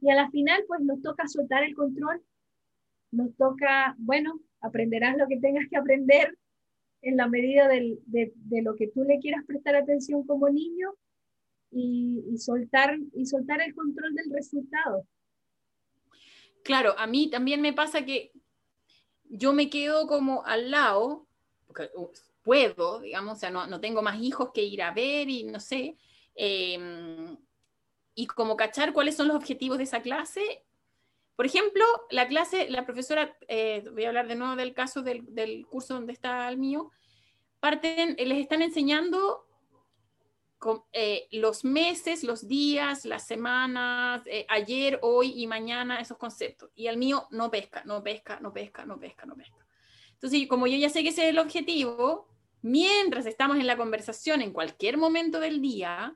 Y 0.00 0.10
a 0.10 0.14
la 0.14 0.30
final, 0.30 0.64
pues 0.66 0.80
nos 0.80 1.02
toca 1.02 1.28
soltar 1.28 1.64
el 1.64 1.74
control, 1.74 2.22
nos 3.10 3.34
toca, 3.36 3.94
bueno, 3.98 4.40
aprenderás 4.60 5.16
lo 5.16 5.26
que 5.26 5.38
tengas 5.38 5.68
que 5.68 5.76
aprender 5.76 6.36
en 7.02 7.16
la 7.16 7.28
medida 7.28 7.68
de, 7.68 7.98
de, 8.06 8.62
lo 8.62 8.74
que 8.76 8.88
tú 8.88 9.04
le 9.04 9.18
quieras 9.20 9.44
prestar 9.46 9.74
atención 9.74 10.26
como 10.26 10.48
niño 10.48 10.94
y, 11.70 12.36
soltar, 12.38 12.98
y 13.14 13.26
soltar 13.26 13.60
el 13.60 13.74
control 13.74 14.14
del 14.14 14.30
resultado. 14.32 15.06
Claro, 16.64 16.94
a 16.98 17.06
mí 17.06 17.30
también 17.30 17.60
me 17.60 17.72
pasa 17.72 18.04
que 18.04 18.32
yo 19.24 19.52
me 19.52 19.70
quedo 19.70 20.06
como 20.06 20.44
al 20.44 20.70
lado, 20.70 21.26
porque 21.66 21.88
uh, 21.94 22.10
puedo, 22.42 23.00
digamos, 23.00 23.36
o 23.36 23.40
sea, 23.40 23.50
no, 23.50 23.66
no 23.66 23.80
tengo 23.80 24.02
más 24.02 24.20
hijos 24.20 24.50
que 24.52 24.62
ir 24.62 24.82
a 24.82 24.92
ver 24.92 25.28
y 25.28 25.44
no 25.44 25.60
sé, 25.60 25.96
Em, 26.42 27.36
y 28.14 28.26
como 28.26 28.56
cachar 28.56 28.94
cuáles 28.94 29.14
son 29.16 29.28
los 29.28 29.36
objetivos 29.36 29.76
de 29.76 29.84
esa 29.84 30.00
clase. 30.00 30.64
Por 31.36 31.44
ejemplo, 31.44 31.84
la 32.10 32.28
clase, 32.28 32.70
la 32.70 32.86
profesora, 32.86 33.36
eh, 33.48 33.84
voy 33.92 34.04
a 34.04 34.08
hablar 34.08 34.26
de 34.26 34.36
nuevo 34.36 34.56
del 34.56 34.72
caso 34.72 35.02
del, 35.02 35.34
del, 35.34 35.66
curso 35.66 35.94
donde 35.94 36.14
está 36.14 36.48
el 36.48 36.56
mío, 36.58 36.90
parten, 37.60 38.16
les 38.16 38.38
están 38.38 38.62
enseñando 38.62 39.46
eh, 40.92 41.26
los 41.32 41.64
meses, 41.64 42.22
los 42.22 42.46
días, 42.46 43.04
las 43.04 43.26
semanas, 43.26 44.22
eh, 44.26 44.46
ayer, 44.48 44.98
hoy 45.02 45.32
y 45.40 45.46
mañana, 45.46 46.00
esos 46.00 46.18
conceptos. 46.18 46.70
Y 46.74 46.86
al 46.86 46.96
mío 46.96 47.26
no 47.30 47.50
pesca, 47.50 47.82
no 47.84 48.02
pesca, 48.02 48.38
no 48.40 48.52
pesca, 48.52 48.84
no 48.84 48.98
pesca, 48.98 49.26
no 49.26 49.36
pesca. 49.36 49.66
Entonces, 50.12 50.46
como 50.48 50.66
yo 50.66 50.76
ya 50.76 50.90
sé 50.90 51.02
que 51.02 51.08
ese 51.10 51.24
es 51.24 51.30
el 51.30 51.38
objetivo, 51.38 52.28
mientras 52.62 53.26
estamos 53.26 53.56
en 53.56 53.66
la 53.66 53.76
conversación 53.76 54.42
en 54.42 54.52
cualquier 54.52 54.98
momento 54.98 55.40
del 55.40 55.62
día, 55.62 56.14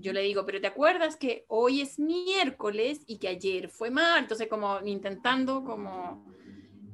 yo 0.00 0.12
le 0.12 0.22
digo, 0.22 0.44
pero 0.44 0.60
¿te 0.60 0.66
acuerdas 0.66 1.16
que 1.16 1.44
hoy 1.48 1.80
es 1.80 1.98
miércoles 1.98 3.02
y 3.06 3.18
que 3.18 3.28
ayer 3.28 3.68
fue 3.68 3.90
martes? 3.90 4.22
Entonces, 4.22 4.48
como 4.48 4.80
intentando 4.84 5.64
como 5.64 6.26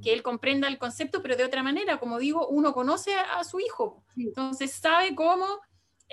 que 0.02 0.12
él 0.12 0.22
comprenda 0.22 0.68
el 0.68 0.78
concepto, 0.78 1.22
pero 1.22 1.34
de 1.34 1.44
otra 1.44 1.62
manera, 1.62 1.98
como 1.98 2.18
digo, 2.18 2.46
uno 2.48 2.74
conoce 2.74 3.14
a, 3.14 3.42
su 3.42 3.58
hijo, 3.58 4.04
entonces 4.16 4.72
sabe 4.72 5.14
cómo 5.14 5.46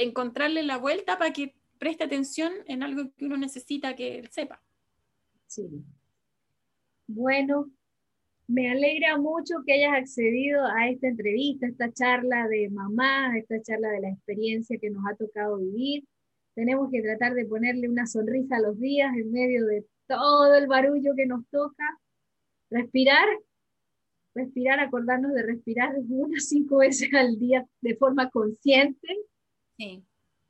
encontrarle 0.04 0.64
la 0.64 0.78
vuelta 0.78 1.18
para 1.18 1.34
que 1.34 1.56
preste 1.78 2.04
atención 2.04 2.54
en 2.68 2.84
algo 2.84 3.12
que 3.18 3.26
uno 3.26 3.38
necesita 3.38 3.96
que 3.96 4.20
él 4.20 4.30
sepa. 4.30 4.62
Sí. 5.48 5.68
Bueno, 7.08 7.70
me 8.48 8.72
alegra 8.72 9.18
mucho 9.18 9.56
que 9.66 9.74
hayas 9.74 9.94
accedido 9.94 10.66
a 10.66 10.90
esta 10.90 11.08
entrevista, 11.08 11.66
a 11.66 11.70
esta 11.70 11.92
charla 11.92 12.48
de 12.48 12.70
mamá, 12.70 13.32
a 13.32 13.38
esta 13.38 13.62
charla 13.62 13.90
de 13.90 14.02
la 14.02 14.10
experiencia 14.10 14.78
que 14.80 14.90
nos 14.90 15.04
ha 15.06 15.16
tocado 15.16 15.58
vivir 15.58 16.04
tenemos 16.54 16.92
que 16.92 17.02
tratar 17.02 17.34
de 17.34 17.46
ponerle 17.46 17.90
una 17.90 18.06
sonrisa 18.06 18.58
a 18.58 18.62
los 18.62 18.80
días 18.80 19.16
en 19.16 19.32
medio 19.32 19.66
de 19.66 19.86
todo 20.08 20.54
el 20.56 20.68
barullo 20.68 21.16
que 21.16 21.26
nos 21.26 21.48
toca. 21.50 21.84
Respirar, 22.70 23.28
respirar, 24.36 24.80
acordarnos 24.80 25.34
de 25.34 25.44
respirar 25.44 25.96
unas 26.10 26.48
cinco 26.48 26.78
veces 26.78 27.14
al 27.14 27.40
día 27.40 27.66
de 27.82 27.96
forma 27.96 28.30
consciente. 28.30 29.08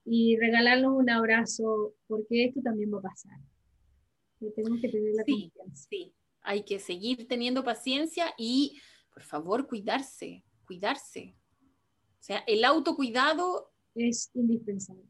Y 0.04 0.38
regalarnos 0.38 0.94
un 0.98 1.10
abrazo, 1.10 1.94
porque 2.08 2.46
esto 2.46 2.62
también 2.62 2.94
va 2.94 3.00
a 3.00 3.02
pasar. 3.02 3.38
tenemos 4.56 4.82
que 4.82 4.90
tener 4.90 5.14
la 5.14 5.24
confianza. 5.24 5.88
Sí, 5.90 6.14
hay 6.42 6.64
que 6.64 6.80
seguir 6.80 7.28
teniendo 7.28 7.64
paciencia 7.64 8.34
y, 8.38 8.80
por 9.14 9.24
favor, 9.24 9.68
cuidarse, 9.68 10.44
cuidarse. 10.66 11.36
O 12.20 12.24
sea, 12.24 12.40
el 12.48 12.64
autocuidado 12.66 13.72
es 13.96 14.32
indispensable. 14.34 15.04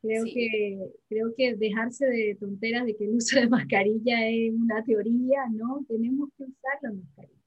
Creo, 0.00 0.24
que, 0.24 0.78
creo 1.08 1.34
que 1.36 1.54
dejarse 1.54 2.06
de 2.06 2.36
tonteras 2.40 2.84
de 2.86 2.96
que 2.96 3.04
el 3.04 3.14
uso 3.14 3.38
de 3.38 3.48
mascarilla 3.48 4.28
es 4.28 4.52
una 4.52 4.82
teoría, 4.84 5.46
¿no? 5.52 5.84
Tenemos 5.88 6.28
que 6.36 6.44
usar 6.44 6.78
la 6.82 6.92
mascarilla. 6.92 7.41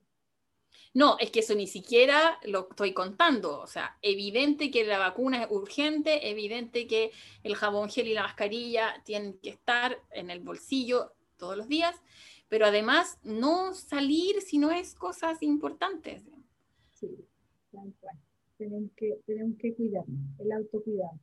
No, 0.95 1.17
es 1.19 1.29
que 1.29 1.41
eso 1.41 1.53
ni 1.55 1.67
siquiera 1.67 2.39
lo 2.45 2.69
estoy 2.69 2.93
contando. 2.93 3.59
O 3.59 3.67
sea, 3.67 3.97
evidente 4.01 4.71
que 4.71 4.85
la 4.85 4.97
vacuna 4.97 5.43
es 5.43 5.51
urgente, 5.51 6.29
evidente 6.29 6.87
que 6.87 7.11
el 7.43 7.55
jabón 7.55 7.89
gel 7.89 8.07
y 8.07 8.13
la 8.13 8.23
mascarilla 8.23 9.01
tienen 9.03 9.37
que 9.39 9.49
estar 9.49 10.01
en 10.11 10.29
el 10.29 10.39
bolsillo 10.39 11.11
todos 11.35 11.57
los 11.57 11.67
días, 11.67 12.01
pero 12.47 12.65
además 12.65 13.19
no 13.23 13.73
salir 13.73 14.41
si 14.41 14.57
no 14.57 14.71
es 14.71 14.95
cosas 14.95 15.43
importantes. 15.43 16.23
Sí, 16.93 17.09
tal 17.73 17.93
cual. 17.99 18.15
Tenemos 18.57 18.89
que, 18.95 19.19
tenemos 19.25 19.57
que 19.57 19.73
cuidarnos, 19.73 20.39
el 20.39 20.51
autocuidado. 20.53 21.19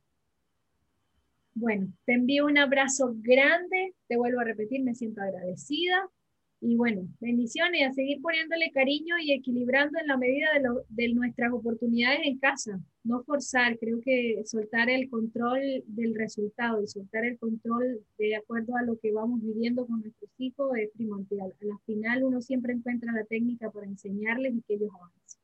Bueno, 1.55 1.91
te 2.05 2.13
envío 2.13 2.45
un 2.45 2.59
abrazo 2.59 3.15
grande, 3.15 3.95
te 4.07 4.17
vuelvo 4.17 4.41
a 4.41 4.43
repetir, 4.43 4.83
me 4.83 4.93
siento 4.93 5.23
agradecida. 5.23 6.11
Y 6.65 6.77
bueno, 6.77 7.05
bendiciones 7.19 7.89
a 7.89 7.91
seguir 7.91 8.21
poniéndole 8.21 8.71
cariño 8.71 9.15
y 9.19 9.33
equilibrando 9.33 9.99
en 9.99 10.07
la 10.07 10.15
medida 10.15 10.47
de, 10.87 11.13
nuestras 11.13 11.51
oportunidades 11.51 12.21
en 12.23 12.39
casa. 12.39 12.79
No 13.03 13.21
forzar, 13.25 13.77
creo 13.77 13.99
que 13.99 14.41
soltar 14.45 14.89
el 14.89 15.09
control 15.09 15.59
del 15.87 16.15
resultado 16.15 16.81
y 16.81 16.87
soltar 16.87 17.25
el 17.25 17.37
control 17.37 18.01
de 18.17 18.37
acuerdo 18.37 18.77
a 18.77 18.83
lo 18.83 18.97
que 18.97 19.11
vamos 19.11 19.41
viviendo 19.41 19.85
con 19.85 20.03
nuestros 20.03 20.31
hijos 20.37 20.71
es 20.77 20.89
primordial. 20.91 21.53
Al 21.61 21.79
final 21.85 22.23
uno 22.23 22.39
siempre 22.39 22.71
encuentra 22.71 23.11
la 23.11 23.25
técnica 23.25 23.69
para 23.69 23.85
enseñarles 23.85 24.53
y 24.55 24.61
que 24.61 24.75
ellos 24.75 24.91
avancen. 24.95 25.41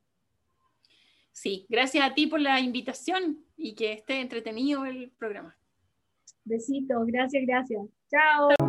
Sí, 1.33 1.65
gracias 1.67 2.09
a 2.09 2.13
ti 2.13 2.27
por 2.27 2.39
la 2.39 2.61
invitación 2.61 3.39
y 3.57 3.75
que 3.75 3.91
esté 3.91 4.21
entretenido 4.21 4.85
el 4.85 5.11
programa. 5.19 5.57
Besitos, 6.45 7.05
gracias, 7.07 7.43
gracias. 7.45 7.81
Chao. 8.09 8.68